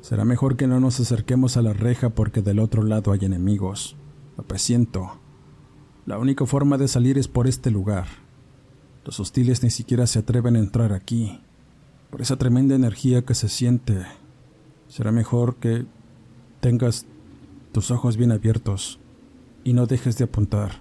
Será 0.01 0.25
mejor 0.25 0.57
que 0.57 0.67
no 0.67 0.81
nos 0.81 1.01
acerquemos 1.01 1.57
a 1.57 1.63
la 1.63 1.73
reja 1.73 2.11
porque 2.11 2.41
del 2.43 2.59
otro 2.59 2.83
lado 2.83 3.13
hay 3.13 3.25
enemigos. 3.25 3.97
Lo 4.37 4.45
presiento. 4.45 5.21
La 6.09 6.17
única 6.17 6.47
forma 6.47 6.79
de 6.79 6.89
salir 6.89 7.19
es 7.19 7.29
por 7.29 7.47
este 7.47 7.71
lugar. 7.71 8.07
Los 9.05 9.21
hostiles 9.21 9.63
ni 9.63 9.69
siquiera 9.69 10.07
se 10.07 10.21
atreven 10.21 10.57
a 10.57 10.59
entrar 10.59 10.95
aquí. 10.95 11.39
Por 12.09 12.23
esa 12.23 12.37
tremenda 12.37 12.75
energía 12.75 13.27
que 13.27 13.35
se 13.35 13.51
siente. 13.51 14.07
Será 14.89 15.13
mejor 15.13 15.57
que 15.57 15.85
tengas 16.61 17.05
tus 17.73 17.91
ojos 17.91 18.17
bien 18.17 18.33
abiertos 18.33 18.99
y 19.65 19.75
no 19.75 19.85
dejes 19.85 20.17
de 20.17 20.25
apuntar. 20.25 20.81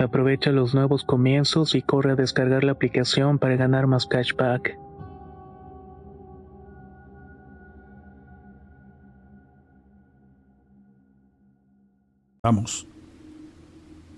Aprovecha 0.00 0.50
los 0.50 0.74
nuevos 0.74 1.04
comienzos 1.04 1.76
y 1.76 1.82
corre 1.82 2.12
a 2.12 2.16
descargar 2.16 2.64
la 2.64 2.72
aplicación 2.72 3.38
para 3.38 3.56
ganar 3.56 3.86
más 3.86 4.06
cashback. 4.06 4.76
Vamos. 12.42 12.88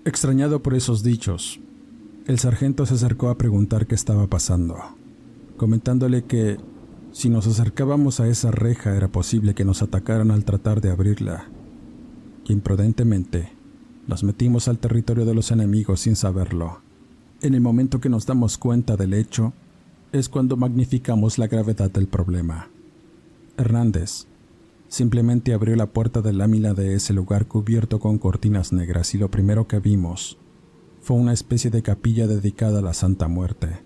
Extrañado 0.05 0.63
por 0.63 0.73
esos 0.73 1.03
dichos, 1.03 1.59
el 2.25 2.39
sargento 2.39 2.85
se 2.85 2.95
acercó 2.95 3.29
a 3.29 3.37
preguntar 3.37 3.85
qué 3.85 3.95
estaba 3.95 4.27
pasando 4.27 4.77
comentándole 5.63 6.23
que 6.23 6.57
si 7.13 7.29
nos 7.29 7.47
acercábamos 7.47 8.19
a 8.19 8.27
esa 8.27 8.51
reja 8.51 8.97
era 8.97 9.07
posible 9.07 9.53
que 9.53 9.63
nos 9.63 9.81
atacaran 9.81 10.29
al 10.29 10.43
tratar 10.43 10.81
de 10.81 10.91
abrirla. 10.91 11.45
Imprudentemente 12.49 13.52
nos 14.07 14.23
metimos 14.23 14.67
al 14.67 14.79
territorio 14.79 15.25
de 15.25 15.33
los 15.33 15.51
enemigos 15.51 16.01
sin 16.01 16.15
saberlo. 16.15 16.81
En 17.41 17.53
el 17.53 17.61
momento 17.61 17.99
que 17.99 18.09
nos 18.09 18.25
damos 18.25 18.57
cuenta 18.57 18.95
del 18.95 19.13
hecho, 19.13 19.53
es 20.11 20.29
cuando 20.29 20.57
magnificamos 20.57 21.37
la 21.37 21.47
gravedad 21.47 21.89
del 21.91 22.07
problema. 22.07 22.69
Hernández 23.57 24.27
simplemente 24.87 25.53
abrió 25.53 25.75
la 25.75 25.87
puerta 25.87 26.21
de 26.21 26.33
lámina 26.33 26.73
de 26.73 26.93
ese 26.93 27.13
lugar 27.13 27.47
cubierto 27.47 27.99
con 27.99 28.19
cortinas 28.19 28.71
negras 28.71 29.15
y 29.15 29.17
lo 29.17 29.31
primero 29.31 29.67
que 29.67 29.79
vimos 29.79 30.37
fue 31.01 31.17
una 31.17 31.33
especie 31.33 31.71
de 31.71 31.81
capilla 31.81 32.27
dedicada 32.27 32.79
a 32.79 32.81
la 32.83 32.93
Santa 32.93 33.27
Muerte. 33.27 33.79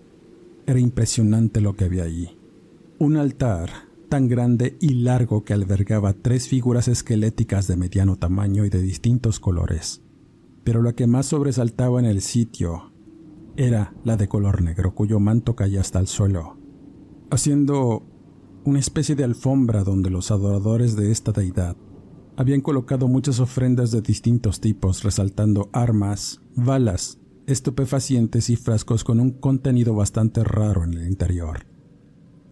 Era 0.66 0.78
impresionante 0.78 1.60
lo 1.60 1.74
que 1.74 1.84
había 1.84 2.04
allí. 2.04 2.38
Un 2.98 3.16
altar 3.16 3.70
tan 4.08 4.28
grande 4.28 4.76
y 4.80 4.90
largo 4.90 5.44
que 5.44 5.54
albergaba 5.54 6.12
tres 6.12 6.46
figuras 6.48 6.88
esqueléticas 6.88 7.66
de 7.66 7.76
mediano 7.76 8.16
tamaño 8.16 8.64
y 8.64 8.70
de 8.70 8.80
distintos 8.80 9.40
colores. 9.40 10.02
Pero 10.68 10.82
la 10.82 10.92
que 10.92 11.06
más 11.06 11.24
sobresaltaba 11.24 11.98
en 11.98 12.04
el 12.04 12.20
sitio 12.20 12.92
era 13.56 13.94
la 14.04 14.18
de 14.18 14.28
color 14.28 14.60
negro, 14.60 14.94
cuyo 14.94 15.18
manto 15.18 15.56
caía 15.56 15.80
hasta 15.80 15.98
el 15.98 16.06
suelo, 16.06 16.58
haciendo 17.30 18.02
una 18.66 18.78
especie 18.78 19.14
de 19.14 19.24
alfombra 19.24 19.82
donde 19.82 20.10
los 20.10 20.30
adoradores 20.30 20.94
de 20.94 21.10
esta 21.10 21.32
deidad 21.32 21.74
habían 22.36 22.60
colocado 22.60 23.08
muchas 23.08 23.40
ofrendas 23.40 23.92
de 23.92 24.02
distintos 24.02 24.60
tipos, 24.60 25.04
resaltando 25.04 25.70
armas, 25.72 26.42
balas 26.54 27.18
estupefacientes 27.46 28.50
y 28.50 28.56
frascos 28.56 29.04
con 29.04 29.20
un 29.20 29.30
contenido 29.30 29.94
bastante 29.94 30.44
raro 30.44 30.84
en 30.84 30.92
el 30.92 31.08
interior. 31.08 31.66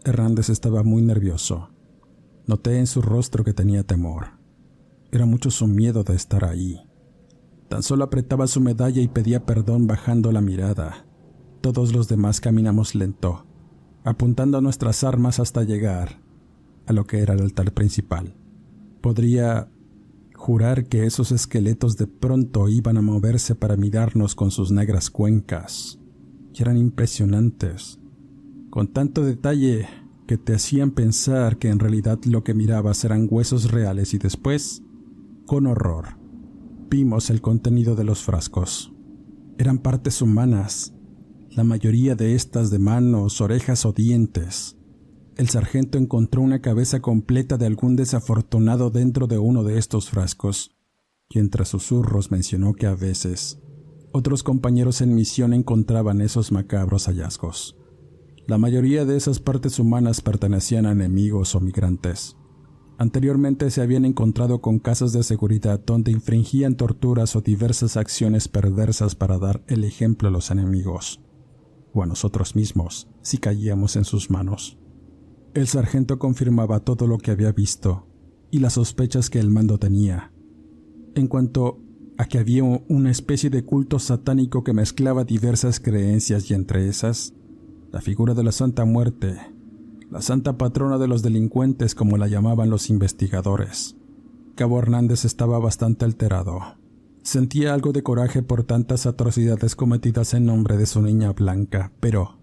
Hernández 0.06 0.48
estaba 0.48 0.82
muy 0.82 1.02
nervioso. 1.02 1.68
Noté 2.46 2.78
en 2.78 2.86
su 2.86 3.02
rostro 3.02 3.44
que 3.44 3.52
tenía 3.52 3.82
temor. 3.82 4.38
Era 5.12 5.26
mucho 5.26 5.50
su 5.50 5.66
miedo 5.66 6.02
de 6.02 6.14
estar 6.14 6.46
ahí. 6.46 6.85
Tan 7.68 7.82
solo 7.82 8.04
apretaba 8.04 8.46
su 8.46 8.60
medalla 8.60 9.02
y 9.02 9.08
pedía 9.08 9.44
perdón 9.44 9.86
bajando 9.86 10.30
la 10.32 10.40
mirada. 10.40 11.06
Todos 11.60 11.92
los 11.92 12.08
demás 12.08 12.40
caminamos 12.40 12.94
lento, 12.94 13.44
apuntando 14.04 14.60
nuestras 14.60 15.02
armas 15.02 15.40
hasta 15.40 15.64
llegar 15.64 16.20
a 16.86 16.92
lo 16.92 17.04
que 17.04 17.18
era 17.18 17.34
el 17.34 17.40
altar 17.40 17.72
principal. 17.72 18.34
Podría 19.00 19.68
jurar 20.34 20.86
que 20.86 21.06
esos 21.06 21.32
esqueletos 21.32 21.96
de 21.96 22.06
pronto 22.06 22.68
iban 22.68 22.98
a 22.98 23.02
moverse 23.02 23.54
para 23.54 23.76
mirarnos 23.76 24.34
con 24.34 24.50
sus 24.50 24.70
negras 24.70 25.10
cuencas, 25.10 25.98
y 26.54 26.62
eran 26.62 26.76
impresionantes, 26.76 27.98
con 28.70 28.88
tanto 28.92 29.24
detalle 29.24 29.88
que 30.26 30.36
te 30.36 30.54
hacían 30.54 30.90
pensar 30.90 31.58
que 31.58 31.68
en 31.68 31.78
realidad 31.78 32.18
lo 32.26 32.44
que 32.44 32.54
mirabas 32.54 33.04
eran 33.04 33.26
huesos 33.30 33.70
reales 33.70 34.14
y 34.14 34.18
después, 34.18 34.82
con 35.46 35.66
horror, 35.66 36.16
vimos 36.88 37.30
el 37.30 37.40
contenido 37.40 37.94
de 37.94 38.04
los 38.04 38.22
frascos. 38.22 38.92
Eran 39.58 39.78
partes 39.78 40.22
humanas, 40.22 40.94
la 41.50 41.64
mayoría 41.64 42.14
de 42.14 42.34
estas 42.34 42.70
de 42.70 42.78
manos, 42.78 43.40
orejas 43.40 43.86
o 43.86 43.92
dientes, 43.92 44.76
el 45.36 45.50
sargento 45.50 45.98
encontró 45.98 46.40
una 46.40 46.62
cabeza 46.62 47.00
completa 47.00 47.58
de 47.58 47.66
algún 47.66 47.94
desafortunado 47.94 48.88
dentro 48.88 49.26
de 49.26 49.36
uno 49.36 49.64
de 49.64 49.76
estos 49.76 50.08
frascos, 50.08 50.74
y 51.28 51.40
entre 51.40 51.66
susurros 51.66 52.30
mencionó 52.30 52.72
que 52.72 52.86
a 52.86 52.94
veces 52.94 53.60
otros 54.12 54.42
compañeros 54.42 55.02
en 55.02 55.14
misión 55.14 55.52
encontraban 55.52 56.22
esos 56.22 56.52
macabros 56.52 57.06
hallazgos. 57.06 57.76
La 58.46 58.56
mayoría 58.56 59.04
de 59.04 59.16
esas 59.16 59.38
partes 59.38 59.78
humanas 59.78 60.22
pertenecían 60.22 60.86
a 60.86 60.92
enemigos 60.92 61.54
o 61.54 61.60
migrantes. 61.60 62.36
Anteriormente 62.98 63.70
se 63.70 63.82
habían 63.82 64.06
encontrado 64.06 64.62
con 64.62 64.78
casas 64.78 65.12
de 65.12 65.22
seguridad 65.22 65.80
donde 65.84 66.12
infringían 66.12 66.76
torturas 66.76 67.36
o 67.36 67.42
diversas 67.42 67.98
acciones 67.98 68.48
perversas 68.48 69.14
para 69.14 69.38
dar 69.38 69.62
el 69.66 69.84
ejemplo 69.84 70.28
a 70.28 70.30
los 70.30 70.50
enemigos, 70.50 71.20
o 71.92 72.02
a 72.02 72.06
nosotros 72.06 72.56
mismos, 72.56 73.08
si 73.20 73.36
caíamos 73.36 73.96
en 73.96 74.04
sus 74.04 74.30
manos. 74.30 74.78
El 75.52 75.66
sargento 75.66 76.18
confirmaba 76.18 76.80
todo 76.80 77.06
lo 77.06 77.18
que 77.18 77.30
había 77.30 77.52
visto 77.52 78.06
y 78.50 78.60
las 78.60 78.74
sospechas 78.74 79.28
que 79.28 79.40
el 79.40 79.50
mando 79.50 79.78
tenía. 79.78 80.32
En 81.14 81.28
cuanto 81.28 81.80
a 82.16 82.24
que 82.24 82.38
había 82.38 82.64
una 82.64 83.10
especie 83.10 83.50
de 83.50 83.64
culto 83.64 83.98
satánico 83.98 84.64
que 84.64 84.72
mezclaba 84.72 85.24
diversas 85.24 85.80
creencias 85.80 86.50
y 86.50 86.54
entre 86.54 86.88
esas, 86.88 87.34
la 87.92 88.00
figura 88.00 88.32
de 88.32 88.42
la 88.42 88.52
Santa 88.52 88.86
Muerte, 88.86 89.38
la 90.10 90.22
santa 90.22 90.56
patrona 90.56 90.98
de 90.98 91.08
los 91.08 91.22
delincuentes 91.22 91.94
como 91.94 92.16
la 92.16 92.28
llamaban 92.28 92.70
los 92.70 92.90
investigadores. 92.90 93.96
Cabo 94.54 94.78
Hernández 94.78 95.24
estaba 95.24 95.58
bastante 95.58 96.04
alterado. 96.04 96.60
Sentía 97.22 97.74
algo 97.74 97.92
de 97.92 98.02
coraje 98.02 98.42
por 98.42 98.62
tantas 98.62 99.06
atrocidades 99.06 99.74
cometidas 99.74 100.32
en 100.34 100.46
nombre 100.46 100.76
de 100.76 100.86
su 100.86 101.02
niña 101.02 101.32
blanca, 101.32 101.92
pero 101.98 102.38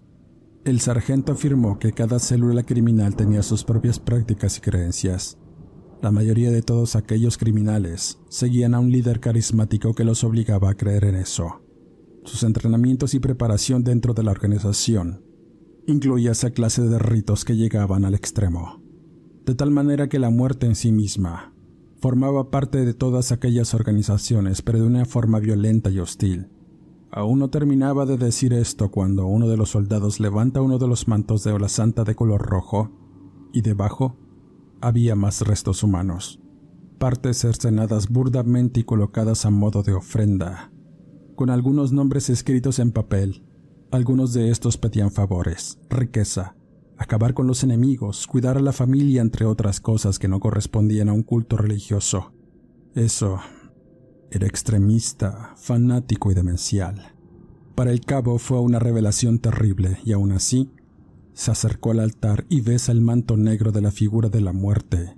el 0.66 0.82
sargento 0.82 1.32
afirmó 1.32 1.80
que 1.80 1.94
cada 1.94 2.20
célula 2.20 2.64
criminal 2.64 3.16
tenía 3.16 3.44
sus 3.44 3.64
propias 3.64 4.00
prácticas 4.00 4.58
y 4.58 4.62
creencias. 4.62 5.38
La 6.02 6.12
mayoría 6.12 6.52
de 6.52 6.62
todos 6.62 6.98
aquellos 6.98 7.38
criminales 7.38 8.20
seguían 8.28 8.76
a 8.76 8.80
un 8.80 8.92
líder 8.92 9.22
carismático 9.22 9.94
que 9.94 10.04
los 10.04 10.26
obligaba 10.26 10.70
a 10.70 10.76
creer 10.76 11.06
en 11.06 11.16
eso. 11.16 11.62
Sus 12.26 12.44
entrenamientos 12.44 13.14
y 13.14 13.20
preparación 13.20 13.86
dentro 13.86 14.14
de 14.14 14.24
la 14.24 14.32
organización 14.32 15.33
incluía 15.88 16.32
esa 16.32 16.52
clase 16.52 16.84
de 16.84 17.00
ritos 17.00 17.46
que 17.46 17.56
llegaban 17.56 18.06
al 18.06 18.14
extremo, 18.14 18.82
de 19.46 19.56
tal 19.56 19.72
manera 19.72 20.10
que 20.10 20.20
la 20.20 20.30
muerte 20.30 20.66
en 20.66 20.76
sí 20.76 20.92
misma 20.92 21.54
formaba 22.04 22.52
parte 22.52 22.84
de 22.84 22.94
todas 22.94 23.32
aquellas 23.32 23.74
organizaciones, 23.74 24.62
pero 24.62 24.80
de 24.80 24.88
una 24.88 25.06
forma 25.06 25.40
violenta 25.40 25.90
y 25.90 26.00
hostil. 26.00 26.50
Aún 27.12 27.40
no 27.40 27.50
terminaba 27.50 28.06
de 28.06 28.18
decir 28.18 28.52
esto 28.52 28.92
cuando 28.92 29.26
uno 29.26 29.48
de 29.48 29.56
los 29.56 29.70
soldados 29.70 30.20
levanta 30.20 30.62
uno 30.62 30.80
de 30.80 30.88
los 30.88 31.08
mantos 31.08 31.46
de 31.46 31.54
ola 31.54 31.70
santa 31.70 32.04
de 32.04 32.14
color 32.14 32.42
rojo, 32.42 32.92
y 33.54 33.62
debajo 33.62 34.18
había 34.82 35.16
más 35.16 35.42
restos 35.48 35.82
humanos, 35.82 36.42
partes 36.98 37.38
cercenadas 37.38 38.10
burdamente 38.10 38.82
y 38.82 38.84
colocadas 38.84 39.46
a 39.46 39.50
modo 39.50 39.82
de 39.82 39.94
ofrenda, 39.94 40.74
con 41.36 41.50
algunos 41.50 41.94
nombres 41.94 42.30
escritos 42.30 42.80
en 42.80 42.92
papel. 42.92 43.46
Algunos 43.94 44.34
de 44.34 44.50
estos 44.50 44.76
pedían 44.76 45.12
favores, 45.12 45.78
riqueza, 45.88 46.56
acabar 46.98 47.36
con 47.36 47.46
los 47.46 47.64
enemigos, 47.64 48.26
cuidar 48.26 48.58
a 48.58 48.60
la 48.60 48.74
familia, 48.74 49.22
entre 49.22 49.46
otras 49.46 49.80
cosas 49.80 50.18
que 50.18 50.28
no 50.28 50.40
correspondían 50.40 51.10
a 51.10 51.14
un 51.14 51.22
culto 51.22 51.58
religioso. 51.58 52.34
Eso 52.96 53.40
era 54.32 54.48
extremista, 54.48 55.54
fanático 55.58 56.32
y 56.32 56.34
demencial. 56.34 57.14
Para 57.76 57.92
el 57.92 58.02
cabo 58.02 58.40
fue 58.40 58.60
una 58.62 58.80
revelación 58.80 59.38
terrible 59.38 60.00
y 60.04 60.14
aún 60.14 60.32
así 60.32 60.72
se 61.34 61.52
acercó 61.52 61.92
al 61.92 62.00
altar 62.00 62.48
y 62.50 62.62
besa 62.62 62.92
el 62.92 63.02
manto 63.02 63.38
negro 63.38 63.72
de 63.72 63.82
la 63.82 63.92
figura 63.92 64.28
de 64.28 64.42
la 64.42 64.54
muerte, 64.54 65.16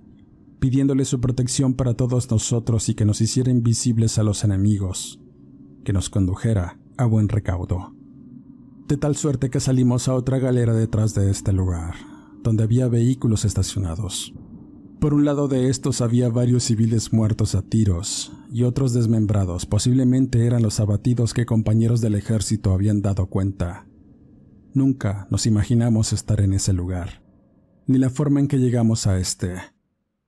pidiéndole 0.59 1.05
su 1.05 1.21
protección 1.21 1.75
para 1.75 1.93
todos 1.93 2.29
nosotros 2.29 2.89
y 2.89 2.95
que 2.95 3.05
nos 3.05 3.21
hiciera 3.21 3.51
invisibles 3.51 4.19
a 4.19 4.23
los 4.23 4.43
enemigos, 4.43 5.21
que 5.85 5.93
nos 5.93 6.09
condujera 6.09 6.77
a 6.97 7.05
buen 7.05 7.29
recaudo. 7.29 7.94
De 8.87 8.97
tal 8.97 9.15
suerte 9.15 9.49
que 9.49 9.59
salimos 9.59 10.07
a 10.07 10.13
otra 10.13 10.37
galera 10.37 10.71
detrás 10.75 11.15
de 11.15 11.31
este 11.31 11.51
lugar, 11.51 11.95
donde 12.43 12.61
había 12.61 12.87
vehículos 12.87 13.43
estacionados. 13.43 14.31
Por 14.99 15.15
un 15.15 15.25
lado 15.25 15.47
de 15.47 15.69
estos 15.69 16.01
había 16.01 16.29
varios 16.29 16.65
civiles 16.65 17.11
muertos 17.11 17.55
a 17.55 17.63
tiros 17.63 18.31
y 18.51 18.61
otros 18.61 18.93
desmembrados, 18.93 19.65
posiblemente 19.65 20.45
eran 20.45 20.61
los 20.61 20.79
abatidos 20.79 21.33
que 21.33 21.47
compañeros 21.47 21.99
del 21.99 22.13
ejército 22.13 22.73
habían 22.73 23.01
dado 23.01 23.25
cuenta. 23.25 23.87
Nunca 24.75 25.27
nos 25.31 25.47
imaginamos 25.47 26.13
estar 26.13 26.39
en 26.41 26.53
ese 26.53 26.71
lugar, 26.71 27.23
ni 27.87 27.97
la 27.97 28.11
forma 28.11 28.39
en 28.39 28.47
que 28.47 28.59
llegamos 28.59 29.07
a 29.07 29.17
este. 29.17 29.55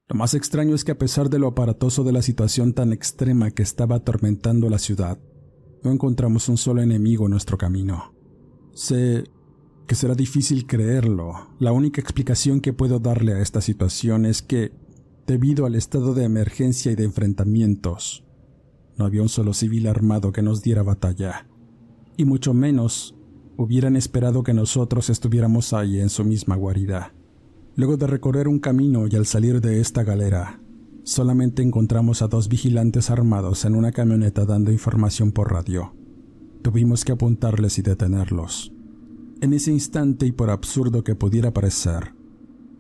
Lo 0.08 0.16
más 0.16 0.34
extraño 0.34 0.74
es 0.74 0.84
que 0.84 0.94
a 0.94 0.98
pesar 0.98 1.30
de 1.30 1.38
lo 1.38 1.48
aparatoso 1.48 2.04
de 2.04 2.12
la 2.12 2.24
situación 2.24 2.74
tan 2.74 2.92
extrema 2.92 3.52
que 3.52 3.62
estaba 3.62 3.98
atormentando 3.98 4.68
la 4.68 4.80
ciudad, 4.80 5.20
no 5.84 5.92
encontramos 5.92 6.50
un 6.50 6.58
solo 6.58 6.82
enemigo 6.82 7.26
en 7.26 7.32
nuestro 7.32 7.60
camino. 7.60 8.17
Sé 8.78 9.24
que 9.88 9.96
será 9.96 10.14
difícil 10.14 10.68
creerlo. 10.68 11.48
La 11.58 11.72
única 11.72 12.00
explicación 12.00 12.62
que 12.62 12.74
puedo 12.74 13.00
darle 13.00 13.34
a 13.34 13.42
esta 13.42 13.60
situación 13.60 14.24
es 14.24 14.44
que, 14.44 14.72
debido 15.26 15.66
al 15.66 15.74
estado 15.74 16.14
de 16.14 16.26
emergencia 16.26 16.92
y 16.92 16.96
de 16.96 17.06
enfrentamientos, 17.06 18.24
no 18.96 19.06
había 19.06 19.24
un 19.24 19.30
solo 19.30 19.56
civil 19.56 19.88
armado 19.88 20.32
que 20.32 20.44
nos 20.44 20.62
diera 20.62 20.84
batalla, 20.84 21.48
y 22.18 22.26
mucho 22.26 22.54
menos 22.54 23.16
hubieran 23.58 23.96
esperado 23.96 24.44
que 24.44 24.54
nosotros 24.54 25.10
estuviéramos 25.10 25.74
ahí 25.74 26.00
en 26.00 26.10
su 26.10 26.24
misma 26.24 26.56
guarida. 26.56 27.16
Luego 27.76 27.98
de 27.98 28.06
recorrer 28.06 28.48
un 28.48 28.60
camino 28.60 29.08
y 29.08 29.16
al 29.16 29.26
salir 29.26 29.60
de 29.60 29.82
esta 29.82 30.04
galera, 30.04 30.62
solamente 31.02 31.64
encontramos 31.64 32.22
a 32.22 32.28
dos 32.28 32.48
vigilantes 32.48 33.10
armados 33.10 33.66
en 33.66 33.74
una 33.74 33.92
camioneta 33.92 34.46
dando 34.46 34.72
información 34.72 35.32
por 35.32 35.52
radio. 35.52 35.96
Tuvimos 36.62 37.06
que 37.06 37.14
apuntarles 37.14 37.78
y 37.80 37.82
detenerlos. 37.82 38.74
En 39.42 39.54
ese 39.54 39.72
instante 39.72 40.26
y 40.26 40.32
por 40.32 40.50
absurdo 40.50 41.04
que 41.04 41.16
pudiera 41.16 41.54
parecer, 41.54 42.14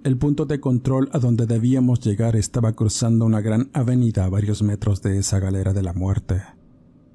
el 0.04 0.18
punto 0.18 0.46
de 0.46 0.60
control 0.60 1.10
a 1.14 1.20
donde 1.20 1.46
debíamos 1.46 2.00
llegar 2.00 2.36
estaba 2.36 2.74
cruzando 2.74 3.26
una 3.26 3.42
gran 3.42 3.70
avenida 3.74 4.26
a 4.26 4.30
varios 4.30 4.64
metros 4.64 5.02
de 5.02 5.18
esa 5.18 5.40
galera 5.40 5.74
de 5.74 5.84
la 5.84 5.94
muerte. 5.94 6.42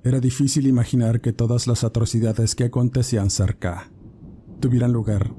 Era 0.05 0.21
difícil 0.21 0.67
imaginar 0.67 1.21
que 1.21 1.33
todas 1.33 1.67
las 1.67 1.85
atrocidades 1.85 2.55
que 2.55 2.65
acontecían 2.65 3.31
cerca 3.31 3.91
tuvieran 4.61 4.93
lugar 4.93 5.35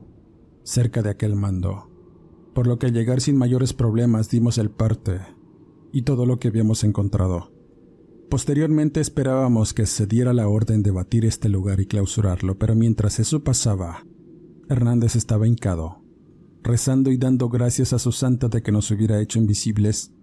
cerca 0.64 1.02
de 1.02 1.10
aquel 1.10 1.36
mando, 1.36 1.90
por 2.54 2.68
lo 2.68 2.80
que 2.80 2.88
al 2.88 2.94
llegar 2.94 3.22
sin 3.22 3.38
mayores 3.38 3.74
problemas 3.74 4.30
dimos 4.30 4.58
el 4.58 4.70
parte 4.70 5.20
y 5.92 6.02
todo 6.04 6.26
lo 6.26 6.40
que 6.40 6.48
habíamos 6.48 6.84
encontrado. 6.84 7.53
Posteriormente 8.34 9.00
esperábamos 9.00 9.76
que 9.76 9.86
se 9.86 10.08
diera 10.08 10.34
la 10.34 10.48
orden 10.48 10.82
de 10.82 10.90
batir 10.90 11.24
este 11.24 11.50
lugar 11.50 11.80
y 11.80 11.86
clausurarlo, 11.86 12.58
pero 12.58 12.74
mientras 12.74 13.20
eso 13.20 13.44
pasaba, 13.44 14.08
Hernández 14.68 15.16
estaba 15.16 15.48
hincado, 15.48 16.02
rezando 16.64 17.12
y 17.12 17.18
dando 17.18 17.48
gracias 17.48 17.94
a 17.94 18.00
su 18.00 18.12
santa 18.12 18.48
de 18.48 18.64
que 18.64 18.72
nos 18.72 18.90
hubiera 18.90 19.22
hecho 19.22 19.38
invisibles 19.38 20.14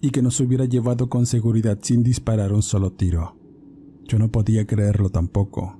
y 0.00 0.10
que 0.10 0.22
nos 0.22 0.38
hubiera 0.38 0.64
llevado 0.64 1.08
con 1.08 1.26
seguridad 1.26 1.80
sin 1.82 2.04
disparar 2.04 2.52
un 2.52 2.62
solo 2.62 2.92
tiro. 2.92 3.36
Yo 4.04 4.20
no 4.20 4.30
podía 4.30 4.64
creerlo 4.64 5.10
tampoco. 5.10 5.76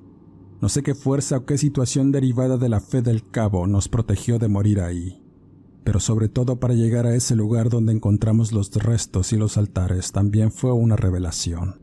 No 0.59 0.67
sé 0.67 0.83
qué 0.83 0.93
fuerza 0.93 1.37
o 1.37 1.45
qué 1.45 1.57
situación 1.57 2.11
derivada 2.11 2.57
de 2.57 2.67
la 2.67 2.81
fe 2.81 3.01
del 3.01 3.23
cabo 3.31 3.65
nos 3.65 3.87
protegió 3.87 4.39
de 4.39 4.49
morir 4.49 4.81
ahí, 4.81 5.23
pero 5.87 6.01
sobre 6.01 6.27
todo 6.27 6.59
para 6.59 6.73
llegar 6.73 7.05
a 7.05 7.15
ese 7.15 7.33
lugar 7.33 7.69
donde 7.69 7.93
encontramos 7.93 8.51
los 8.51 8.73
restos 8.73 9.31
y 9.31 9.37
los 9.37 9.57
altares 9.57 10.11
también 10.11 10.51
fue 10.51 10.73
una 10.73 10.97
revelación. 10.97 11.79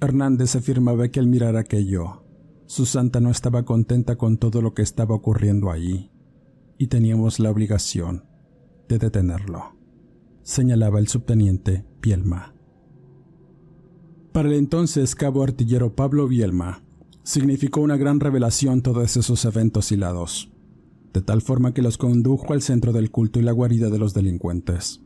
Hernández 0.00 0.54
afirmaba 0.54 1.08
que 1.08 1.18
al 1.18 1.26
mirar 1.26 1.56
aquello, 1.56 2.22
su 2.66 2.86
santa 2.86 3.18
no 3.18 3.28
estaba 3.28 3.64
contenta 3.64 4.14
con 4.14 4.36
todo 4.36 4.62
lo 4.62 4.72
que 4.72 4.82
estaba 4.82 5.16
ocurriendo 5.16 5.72
ahí, 5.72 6.12
y 6.78 6.86
teníamos 6.86 7.40
la 7.40 7.50
obligación 7.50 8.24
de 8.88 8.98
detenerlo, 8.98 9.76
señalaba 10.44 11.00
el 11.00 11.08
subteniente 11.08 11.84
Bielma. 12.00 12.54
Para 14.30 14.50
el 14.50 14.54
entonces 14.54 15.16
cabo 15.16 15.42
artillero 15.42 15.96
Pablo 15.96 16.28
Bielma, 16.28 16.84
significó 17.24 17.80
una 17.80 17.96
gran 17.96 18.20
revelación 18.20 18.80
todos 18.80 19.16
esos 19.16 19.44
eventos 19.44 19.90
hilados 19.90 20.52
de 21.12 21.22
tal 21.22 21.42
forma 21.42 21.74
que 21.74 21.82
los 21.82 21.98
condujo 21.98 22.52
al 22.52 22.62
centro 22.62 22.92
del 22.92 23.10
culto 23.10 23.40
y 23.40 23.42
la 23.42 23.52
guarida 23.52 23.90
de 23.90 23.98
los 23.98 24.14
delincuentes. 24.14 25.00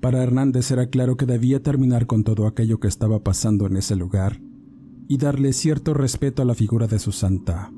Para 0.00 0.22
Hernández 0.22 0.70
era 0.70 0.88
claro 0.88 1.16
que 1.16 1.26
debía 1.26 1.62
terminar 1.62 2.06
con 2.06 2.24
todo 2.24 2.46
aquello 2.46 2.80
que 2.80 2.88
estaba 2.88 3.22
pasando 3.22 3.66
en 3.66 3.76
ese 3.76 3.96
lugar 3.96 4.40
y 5.08 5.18
darle 5.18 5.52
cierto 5.52 5.94
respeto 5.94 6.42
a 6.42 6.44
la 6.44 6.54
figura 6.54 6.86
de 6.86 6.98
su 6.98 7.12
santa. 7.12 7.72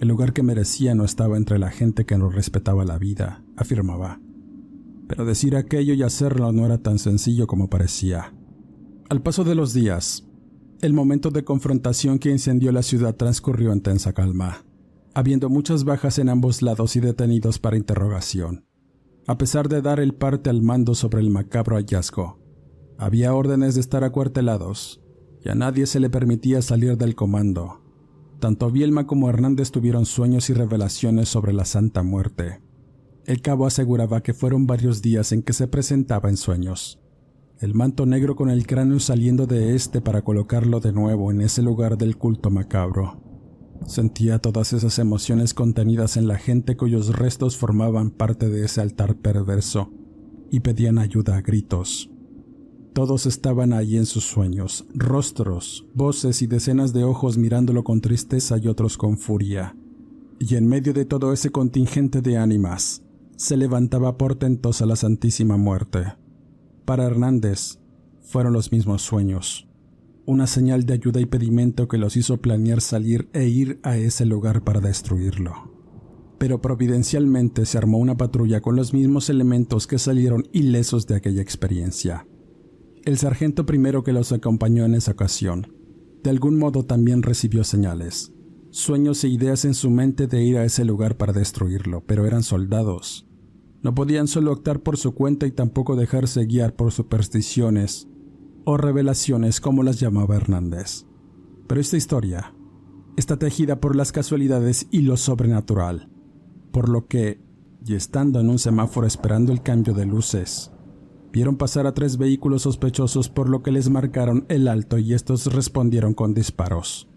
El 0.00 0.08
lugar 0.08 0.32
que 0.32 0.42
merecía 0.42 0.94
no 0.94 1.04
estaba 1.04 1.36
entre 1.36 1.58
la 1.58 1.70
gente 1.70 2.04
que 2.04 2.18
no 2.18 2.30
respetaba 2.30 2.84
la 2.84 2.98
vida, 2.98 3.42
afirmaba. 3.56 4.20
Pero 5.06 5.24
decir 5.24 5.56
aquello 5.56 5.94
y 5.94 6.02
hacerlo 6.02 6.50
no 6.52 6.64
era 6.64 6.78
tan 6.78 6.98
sencillo 6.98 7.46
como 7.46 7.68
parecía. 7.68 8.34
Al 9.08 9.22
paso 9.22 9.44
de 9.44 9.54
los 9.54 9.74
días, 9.74 10.26
el 10.80 10.92
momento 10.92 11.30
de 11.30 11.44
confrontación 11.44 12.18
que 12.18 12.30
incendió 12.30 12.72
la 12.72 12.82
ciudad 12.82 13.14
transcurrió 13.16 13.72
en 13.72 13.82
tensa 13.82 14.12
calma 14.12 14.64
habiendo 15.14 15.48
muchas 15.48 15.84
bajas 15.84 16.18
en 16.18 16.28
ambos 16.28 16.60
lados 16.60 16.96
y 16.96 17.00
detenidos 17.00 17.58
para 17.58 17.76
interrogación. 17.76 18.66
A 19.26 19.38
pesar 19.38 19.68
de 19.68 19.80
dar 19.80 20.00
el 20.00 20.14
parte 20.14 20.50
al 20.50 20.60
mando 20.60 20.94
sobre 20.94 21.20
el 21.20 21.30
macabro 21.30 21.76
hallazgo, 21.76 22.40
había 22.98 23.34
órdenes 23.34 23.74
de 23.74 23.80
estar 23.80 24.04
acuartelados 24.04 25.00
y 25.42 25.48
a 25.48 25.54
nadie 25.54 25.86
se 25.86 26.00
le 26.00 26.10
permitía 26.10 26.60
salir 26.62 26.98
del 26.98 27.14
comando. 27.14 27.80
Tanto 28.40 28.70
Bielma 28.70 29.06
como 29.06 29.30
Hernández 29.30 29.70
tuvieron 29.70 30.04
sueños 30.04 30.50
y 30.50 30.54
revelaciones 30.54 31.28
sobre 31.28 31.52
la 31.52 31.64
Santa 31.64 32.02
Muerte. 32.02 32.60
El 33.24 33.40
cabo 33.40 33.66
aseguraba 33.66 34.22
que 34.22 34.34
fueron 34.34 34.66
varios 34.66 35.00
días 35.00 35.32
en 35.32 35.42
que 35.42 35.54
se 35.54 35.66
presentaba 35.66 36.28
en 36.28 36.36
sueños. 36.36 37.00
El 37.60 37.72
manto 37.72 38.04
negro 38.04 38.36
con 38.36 38.50
el 38.50 38.66
cráneo 38.66 39.00
saliendo 39.00 39.46
de 39.46 39.74
este 39.74 40.02
para 40.02 40.22
colocarlo 40.22 40.80
de 40.80 40.92
nuevo 40.92 41.30
en 41.30 41.40
ese 41.40 41.62
lugar 41.62 41.96
del 41.96 42.18
culto 42.18 42.50
macabro. 42.50 43.23
Sentía 43.86 44.38
todas 44.38 44.72
esas 44.72 44.98
emociones 44.98 45.52
contenidas 45.52 46.16
en 46.16 46.26
la 46.26 46.38
gente 46.38 46.76
cuyos 46.76 47.14
restos 47.16 47.56
formaban 47.56 48.10
parte 48.10 48.48
de 48.48 48.64
ese 48.64 48.80
altar 48.80 49.16
perverso 49.16 49.92
y 50.50 50.60
pedían 50.60 50.98
ayuda 50.98 51.36
a 51.36 51.42
gritos. 51.42 52.10
Todos 52.94 53.26
estaban 53.26 53.72
allí 53.72 53.96
en 53.96 54.06
sus 54.06 54.24
sueños, 54.24 54.86
rostros, 54.94 55.86
voces 55.94 56.42
y 56.42 56.46
decenas 56.46 56.92
de 56.92 57.04
ojos 57.04 57.36
mirándolo 57.36 57.84
con 57.84 58.00
tristeza 58.00 58.56
y 58.58 58.68
otros 58.68 58.96
con 58.96 59.18
furia. 59.18 59.76
Y 60.38 60.54
en 60.54 60.66
medio 60.66 60.92
de 60.92 61.04
todo 61.04 61.32
ese 61.32 61.50
contingente 61.50 62.22
de 62.22 62.38
ánimas, 62.38 63.02
se 63.36 63.56
levantaba 63.56 64.16
portentosa 64.16 64.86
la 64.86 64.96
Santísima 64.96 65.56
Muerte. 65.56 66.14
Para 66.84 67.04
Hernández, 67.04 67.80
fueron 68.22 68.52
los 68.52 68.70
mismos 68.70 69.02
sueños 69.02 69.68
una 70.26 70.46
señal 70.46 70.86
de 70.86 70.94
ayuda 70.94 71.20
y 71.20 71.26
pedimento 71.26 71.86
que 71.88 71.98
los 71.98 72.16
hizo 72.16 72.38
planear 72.38 72.80
salir 72.80 73.28
e 73.32 73.46
ir 73.46 73.78
a 73.82 73.96
ese 73.96 74.24
lugar 74.24 74.62
para 74.62 74.80
destruirlo. 74.80 75.72
Pero 76.38 76.60
providencialmente 76.60 77.66
se 77.66 77.78
armó 77.78 77.98
una 77.98 78.16
patrulla 78.16 78.60
con 78.60 78.76
los 78.76 78.92
mismos 78.92 79.28
elementos 79.30 79.86
que 79.86 79.98
salieron 79.98 80.48
ilesos 80.52 81.06
de 81.06 81.16
aquella 81.16 81.42
experiencia. 81.42 82.26
El 83.04 83.18
sargento 83.18 83.66
primero 83.66 84.02
que 84.02 84.12
los 84.12 84.32
acompañó 84.32 84.84
en 84.84 84.94
esa 84.94 85.12
ocasión, 85.12 85.72
de 86.22 86.30
algún 86.30 86.58
modo 86.58 86.84
también 86.84 87.22
recibió 87.22 87.62
señales, 87.64 88.32
sueños 88.70 89.22
e 89.24 89.28
ideas 89.28 89.66
en 89.66 89.74
su 89.74 89.90
mente 89.90 90.26
de 90.26 90.42
ir 90.42 90.56
a 90.56 90.64
ese 90.64 90.84
lugar 90.84 91.16
para 91.18 91.34
destruirlo, 91.34 92.02
pero 92.06 92.26
eran 92.26 92.42
soldados. 92.42 93.28
No 93.82 93.94
podían 93.94 94.26
solo 94.26 94.52
optar 94.52 94.80
por 94.80 94.96
su 94.96 95.14
cuenta 95.14 95.46
y 95.46 95.50
tampoco 95.50 95.96
dejarse 95.96 96.46
guiar 96.46 96.74
por 96.74 96.92
supersticiones 96.92 98.08
o 98.64 98.76
revelaciones 98.76 99.60
como 99.60 99.82
las 99.82 100.00
llamaba 100.00 100.36
Hernández. 100.36 101.06
Pero 101.66 101.80
esta 101.80 101.96
historia 101.96 102.54
está 103.16 103.38
tejida 103.38 103.80
por 103.80 103.96
las 103.96 104.12
casualidades 104.12 104.86
y 104.90 105.02
lo 105.02 105.16
sobrenatural, 105.16 106.08
por 106.72 106.88
lo 106.88 107.06
que, 107.06 107.40
y 107.86 107.94
estando 107.94 108.40
en 108.40 108.48
un 108.48 108.58
semáforo 108.58 109.06
esperando 109.06 109.52
el 109.52 109.62
cambio 109.62 109.94
de 109.94 110.06
luces, 110.06 110.70
vieron 111.32 111.56
pasar 111.56 111.86
a 111.86 111.94
tres 111.94 112.16
vehículos 112.16 112.62
sospechosos 112.62 113.28
por 113.28 113.48
lo 113.48 113.62
que 113.62 113.72
les 113.72 113.90
marcaron 113.90 114.46
el 114.48 114.68
alto 114.68 114.98
y 114.98 115.14
estos 115.14 115.52
respondieron 115.52 116.14
con 116.14 116.34
disparos. 116.34 117.08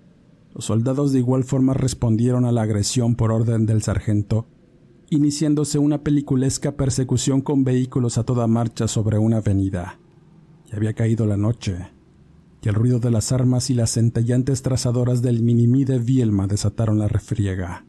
Los 0.53 0.65
soldados 0.65 1.11
de 1.11 1.19
igual 1.19 1.43
forma 1.43 1.73
respondieron 1.73 2.45
a 2.45 2.51
la 2.51 2.63
agresión 2.63 3.15
por 3.15 3.31
orden 3.31 3.65
del 3.65 3.83
sargento 3.83 4.47
iniciándose 5.09 5.79
una 5.79 6.03
peliculesca 6.03 6.75
persecución 6.75 7.41
con 7.41 7.63
vehículos 7.63 8.17
a 8.17 8.23
toda 8.23 8.47
marcha 8.47 8.87
sobre 8.87 9.17
una 9.17 9.37
avenida. 9.37 9.99
Ya 10.67 10.77
había 10.77 10.93
caído 10.93 11.25
la 11.25 11.37
noche, 11.37 11.77
y 12.61 12.69
el 12.69 12.75
ruido 12.75 12.99
de 12.99 13.11
las 13.11 13.31
armas 13.31 13.69
y 13.69 13.73
las 13.73 13.91
centellantes 13.91 14.61
trazadoras 14.61 15.21
del 15.21 15.41
minimí 15.41 15.85
de 15.85 15.99
Vielma 15.99 16.47
desataron 16.47 16.99
la 16.99 17.07
refriega. 17.07 17.85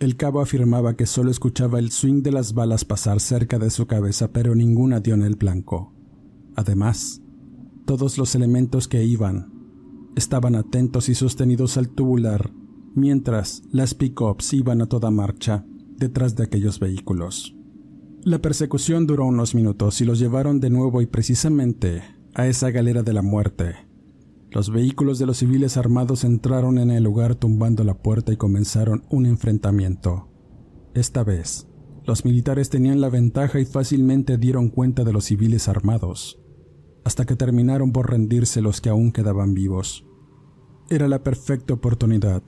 El 0.00 0.16
cabo 0.16 0.40
afirmaba 0.40 0.96
que 0.96 1.06
solo 1.06 1.30
escuchaba 1.30 1.78
el 1.78 1.90
swing 1.90 2.22
de 2.22 2.32
las 2.32 2.54
balas 2.54 2.84
pasar 2.84 3.20
cerca 3.20 3.58
de 3.58 3.70
su 3.70 3.86
cabeza, 3.86 4.32
pero 4.32 4.54
ninguna 4.54 5.00
dio 5.00 5.14
en 5.14 5.22
el 5.22 5.36
blanco. 5.36 5.92
Además, 6.56 7.22
todos 7.86 8.18
los 8.18 8.34
elementos 8.34 8.88
que 8.88 9.04
iban 9.04 9.52
estaban 10.16 10.54
atentos 10.54 11.08
y 11.08 11.14
sostenidos 11.14 11.76
al 11.76 11.90
tubular, 11.90 12.50
mientras 12.94 13.62
las 13.72 13.94
pick-ups 13.94 14.52
iban 14.54 14.82
a 14.82 14.86
toda 14.86 15.10
marcha 15.10 15.64
detrás 15.96 16.34
de 16.34 16.44
aquellos 16.44 16.80
vehículos. 16.80 17.54
La 18.22 18.38
persecución 18.38 19.06
duró 19.06 19.24
unos 19.24 19.54
minutos 19.54 20.00
y 20.00 20.04
los 20.04 20.18
llevaron 20.18 20.60
de 20.60 20.68
nuevo 20.68 21.00
y 21.00 21.06
precisamente 21.06 22.02
a 22.34 22.46
esa 22.46 22.70
galera 22.70 23.02
de 23.02 23.12
la 23.12 23.22
muerte. 23.22 23.76
Los 24.50 24.70
vehículos 24.70 25.18
de 25.18 25.26
los 25.26 25.38
civiles 25.38 25.76
armados 25.76 26.24
entraron 26.24 26.78
en 26.78 26.90
el 26.90 27.02
lugar 27.02 27.34
tumbando 27.34 27.82
la 27.82 27.94
puerta 27.94 28.32
y 28.32 28.36
comenzaron 28.36 29.04
un 29.08 29.26
enfrentamiento. 29.26 30.28
Esta 30.94 31.24
vez, 31.24 31.68
los 32.04 32.24
militares 32.24 32.68
tenían 32.68 33.00
la 33.00 33.08
ventaja 33.08 33.60
y 33.60 33.64
fácilmente 33.64 34.36
dieron 34.36 34.68
cuenta 34.68 35.04
de 35.04 35.12
los 35.12 35.24
civiles 35.24 35.68
armados 35.68 36.40
hasta 37.04 37.24
que 37.24 37.36
terminaron 37.36 37.92
por 37.92 38.10
rendirse 38.10 38.60
los 38.60 38.80
que 38.80 38.90
aún 38.90 39.12
quedaban 39.12 39.54
vivos. 39.54 40.06
Era 40.88 41.08
la 41.08 41.22
perfecta 41.22 41.74
oportunidad. 41.74 42.42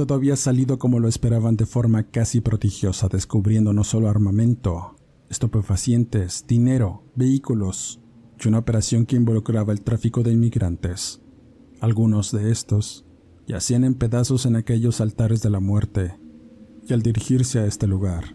Todo 0.00 0.14
había 0.14 0.36
salido 0.36 0.78
como 0.78 0.98
lo 0.98 1.08
esperaban 1.08 1.58
de 1.58 1.66
forma 1.66 2.04
casi 2.04 2.40
prodigiosa, 2.40 3.08
descubriendo 3.08 3.74
no 3.74 3.84
solo 3.84 4.08
armamento, 4.08 4.96
estupefacientes, 5.28 6.46
dinero, 6.48 7.02
vehículos 7.16 8.00
y 8.42 8.48
una 8.48 8.60
operación 8.60 9.04
que 9.04 9.16
involucraba 9.16 9.74
el 9.74 9.82
tráfico 9.82 10.22
de 10.22 10.32
inmigrantes. 10.32 11.20
Algunos 11.80 12.32
de 12.32 12.50
estos 12.50 13.04
yacían 13.46 13.84
en 13.84 13.92
pedazos 13.92 14.46
en 14.46 14.56
aquellos 14.56 15.02
altares 15.02 15.42
de 15.42 15.50
la 15.50 15.60
muerte, 15.60 16.18
y 16.88 16.94
al 16.94 17.02
dirigirse 17.02 17.58
a 17.58 17.66
este 17.66 17.86
lugar, 17.86 18.34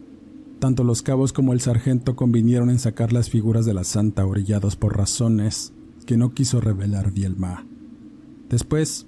tanto 0.59 0.83
los 0.83 1.01
cabos 1.01 1.33
como 1.33 1.51
el 1.51 1.61
sargento 1.61 2.15
convinieron 2.15 2.69
en 2.69 2.77
sacar 2.77 3.11
las 3.11 3.31
figuras 3.31 3.65
de 3.65 3.73
la 3.73 3.85
santa 3.85 4.23
orillados 4.23 4.75
por 4.75 4.95
razones 4.95 5.73
que 6.05 6.15
no 6.15 6.31
quiso 6.31 6.61
revelar 6.61 7.11
Vielma. 7.11 7.65
Después, 8.49 9.07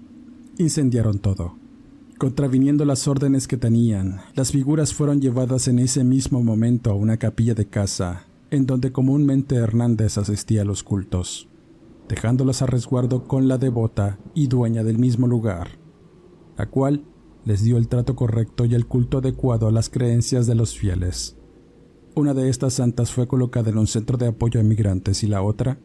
incendiaron 0.57 1.19
todo. 1.19 1.66
Contraviniendo 2.17 2.83
las 2.83 3.07
órdenes 3.07 3.47
que 3.47 3.57
tenían, 3.57 4.21
las 4.33 4.51
figuras 4.51 4.91
fueron 4.91 5.21
llevadas 5.21 5.67
en 5.67 5.77
ese 5.77 6.03
mismo 6.03 6.41
momento 6.41 6.89
a 6.89 6.95
una 6.95 7.17
capilla 7.17 7.53
de 7.53 7.67
casa, 7.67 8.25
en 8.49 8.65
donde 8.65 8.91
comúnmente 8.91 9.55
Hernández 9.55 10.17
asistía 10.17 10.63
a 10.63 10.65
los 10.65 10.81
cultos, 10.81 11.47
dejándolas 12.09 12.63
a 12.63 12.65
resguardo 12.65 13.25
con 13.25 13.47
la 13.47 13.59
devota 13.59 14.17
y 14.33 14.47
dueña 14.47 14.83
del 14.83 14.97
mismo 14.97 15.27
lugar, 15.27 15.77
la 16.57 16.65
cual 16.65 17.05
les 17.45 17.61
dio 17.61 17.77
el 17.77 17.87
trato 17.87 18.15
correcto 18.15 18.65
y 18.65 18.73
el 18.73 18.87
culto 18.87 19.19
adecuado 19.19 19.67
a 19.67 19.71
las 19.71 19.89
creencias 19.89 20.47
de 20.47 20.55
los 20.55 20.75
fieles. 20.75 21.37
Una 22.15 22.33
de 22.33 22.49
estas 22.49 22.73
santas 22.73 23.11
fue 23.11 23.27
colocada 23.27 23.69
en 23.69 23.77
un 23.77 23.85
centro 23.85 24.17
de 24.17 24.25
apoyo 24.25 24.59
a 24.59 24.63
inmigrantes 24.63 25.23
y 25.23 25.27
la 25.27 25.43
otra 25.43 25.79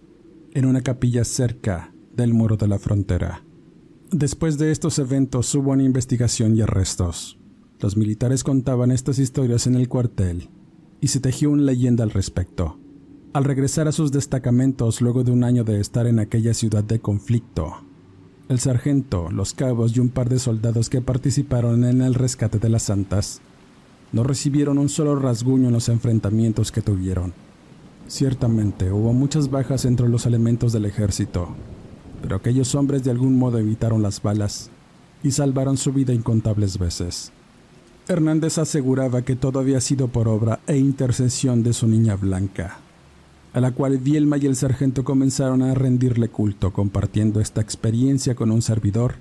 en 0.54 0.64
una 0.64 0.80
capilla 0.80 1.24
cerca 1.24 1.94
del 2.16 2.32
muro 2.32 2.56
de 2.56 2.68
la 2.68 2.78
frontera. 2.78 3.44
Después 4.12 4.58
de 4.58 4.70
estos 4.72 4.98
eventos 4.98 5.54
hubo 5.54 5.70
una 5.70 5.84
investigación 5.84 6.54
y 6.54 6.60
arrestos. 6.60 7.38
Los 7.80 7.96
militares 7.96 8.44
contaban 8.44 8.90
estas 8.90 9.18
historias 9.18 9.66
en 9.66 9.74
el 9.74 9.88
cuartel 9.88 10.50
y 11.00 11.08
se 11.08 11.18
tejió 11.18 11.50
una 11.50 11.62
leyenda 11.62 12.04
al 12.04 12.10
respecto. 12.10 12.78
Al 13.32 13.44
regresar 13.44 13.88
a 13.88 13.92
sus 13.92 14.12
destacamentos 14.12 15.00
luego 15.00 15.24
de 15.24 15.32
un 15.32 15.44
año 15.44 15.64
de 15.64 15.80
estar 15.80 16.06
en 16.06 16.18
aquella 16.18 16.52
ciudad 16.52 16.84
de 16.84 17.00
conflicto, 17.00 17.72
el 18.50 18.60
sargento, 18.60 19.30
los 19.30 19.54
cabos 19.54 19.96
y 19.96 20.00
un 20.00 20.10
par 20.10 20.28
de 20.28 20.38
soldados 20.38 20.90
que 20.90 21.00
participaron 21.00 21.82
en 21.84 22.02
el 22.02 22.12
rescate 22.12 22.58
de 22.58 22.68
las 22.68 22.82
santas 22.82 23.40
no 24.12 24.24
recibieron 24.24 24.76
un 24.76 24.90
solo 24.90 25.16
rasguño 25.16 25.68
en 25.68 25.72
los 25.72 25.88
enfrentamientos 25.88 26.70
que 26.70 26.82
tuvieron. 26.82 27.32
Ciertamente 28.08 28.92
hubo 28.92 29.14
muchas 29.14 29.50
bajas 29.50 29.86
entre 29.86 30.10
los 30.10 30.26
elementos 30.26 30.74
del 30.74 30.84
ejército, 30.84 31.56
pero 32.22 32.36
aquellos 32.36 32.74
hombres 32.74 33.04
de 33.04 33.10
algún 33.10 33.36
modo 33.36 33.58
evitaron 33.58 34.02
las 34.02 34.22
balas 34.22 34.70
y 35.22 35.32
salvaron 35.32 35.76
su 35.76 35.92
vida 35.92 36.14
incontables 36.14 36.78
veces. 36.78 37.32
Hernández 38.08 38.58
aseguraba 38.58 39.22
que 39.22 39.36
todo 39.36 39.60
había 39.60 39.80
sido 39.80 40.08
por 40.08 40.28
obra 40.28 40.60
e 40.66 40.76
intercesión 40.76 41.62
de 41.62 41.72
su 41.72 41.86
niña 41.86 42.16
blanca, 42.16 42.78
a 43.52 43.60
la 43.60 43.72
cual 43.72 43.98
Vielma 43.98 44.38
y 44.38 44.46
el 44.46 44.56
sargento 44.56 45.04
comenzaron 45.04 45.62
a 45.62 45.74
rendirle 45.74 46.28
culto 46.28 46.72
compartiendo 46.72 47.40
esta 47.40 47.60
experiencia 47.60 48.34
con 48.34 48.50
un 48.50 48.62
servidor 48.62 49.14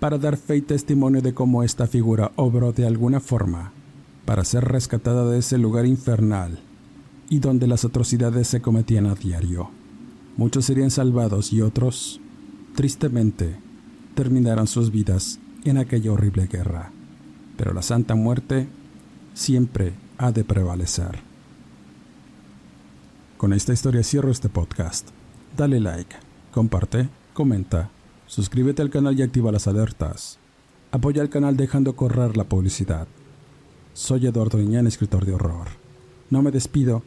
para 0.00 0.18
dar 0.18 0.36
fe 0.36 0.56
y 0.56 0.62
testimonio 0.62 1.20
de 1.20 1.34
cómo 1.34 1.62
esta 1.62 1.86
figura 1.86 2.32
obró 2.36 2.72
de 2.72 2.86
alguna 2.86 3.20
forma 3.20 3.72
para 4.24 4.44
ser 4.44 4.64
rescatada 4.64 5.28
de 5.30 5.38
ese 5.38 5.58
lugar 5.58 5.86
infernal 5.86 6.58
y 7.28 7.38
donde 7.38 7.66
las 7.66 7.84
atrocidades 7.84 8.48
se 8.48 8.60
cometían 8.60 9.06
a 9.06 9.14
diario. 9.14 9.70
Muchos 10.36 10.66
serían 10.66 10.90
salvados 10.90 11.52
y 11.52 11.62
otros, 11.62 12.20
tristemente, 12.76 13.56
terminaron 14.14 14.66
sus 14.66 14.92
vidas 14.92 15.40
en 15.64 15.78
aquella 15.78 16.12
horrible 16.12 16.46
guerra. 16.46 16.92
Pero 17.56 17.72
la 17.72 17.82
Santa 17.82 18.14
Muerte 18.14 18.68
siempre 19.34 19.94
ha 20.18 20.30
de 20.30 20.44
prevalecer. 20.44 21.18
Con 23.38 23.52
esta 23.52 23.72
historia 23.72 24.04
cierro 24.04 24.30
este 24.30 24.48
podcast. 24.48 25.08
Dale 25.56 25.80
like, 25.80 26.14
comparte, 26.52 27.08
comenta, 27.32 27.90
suscríbete 28.26 28.82
al 28.82 28.90
canal 28.90 29.18
y 29.18 29.22
activa 29.22 29.50
las 29.50 29.66
alertas. 29.66 30.38
Apoya 30.92 31.22
al 31.22 31.30
canal 31.30 31.56
dejando 31.56 31.96
correr 31.96 32.36
la 32.36 32.44
publicidad. 32.44 33.08
Soy 33.94 34.26
Eduardo 34.26 34.60
Iñán, 34.60 34.86
escritor 34.86 35.24
de 35.24 35.32
horror. 35.32 35.68
No 36.28 36.42
me 36.42 36.50
despido 36.50 37.02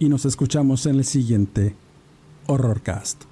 y 0.00 0.08
nos 0.08 0.24
escuchamos 0.24 0.86
en 0.86 0.96
el 0.96 1.04
siguiente 1.04 1.76
Horrorcast. 2.46 3.31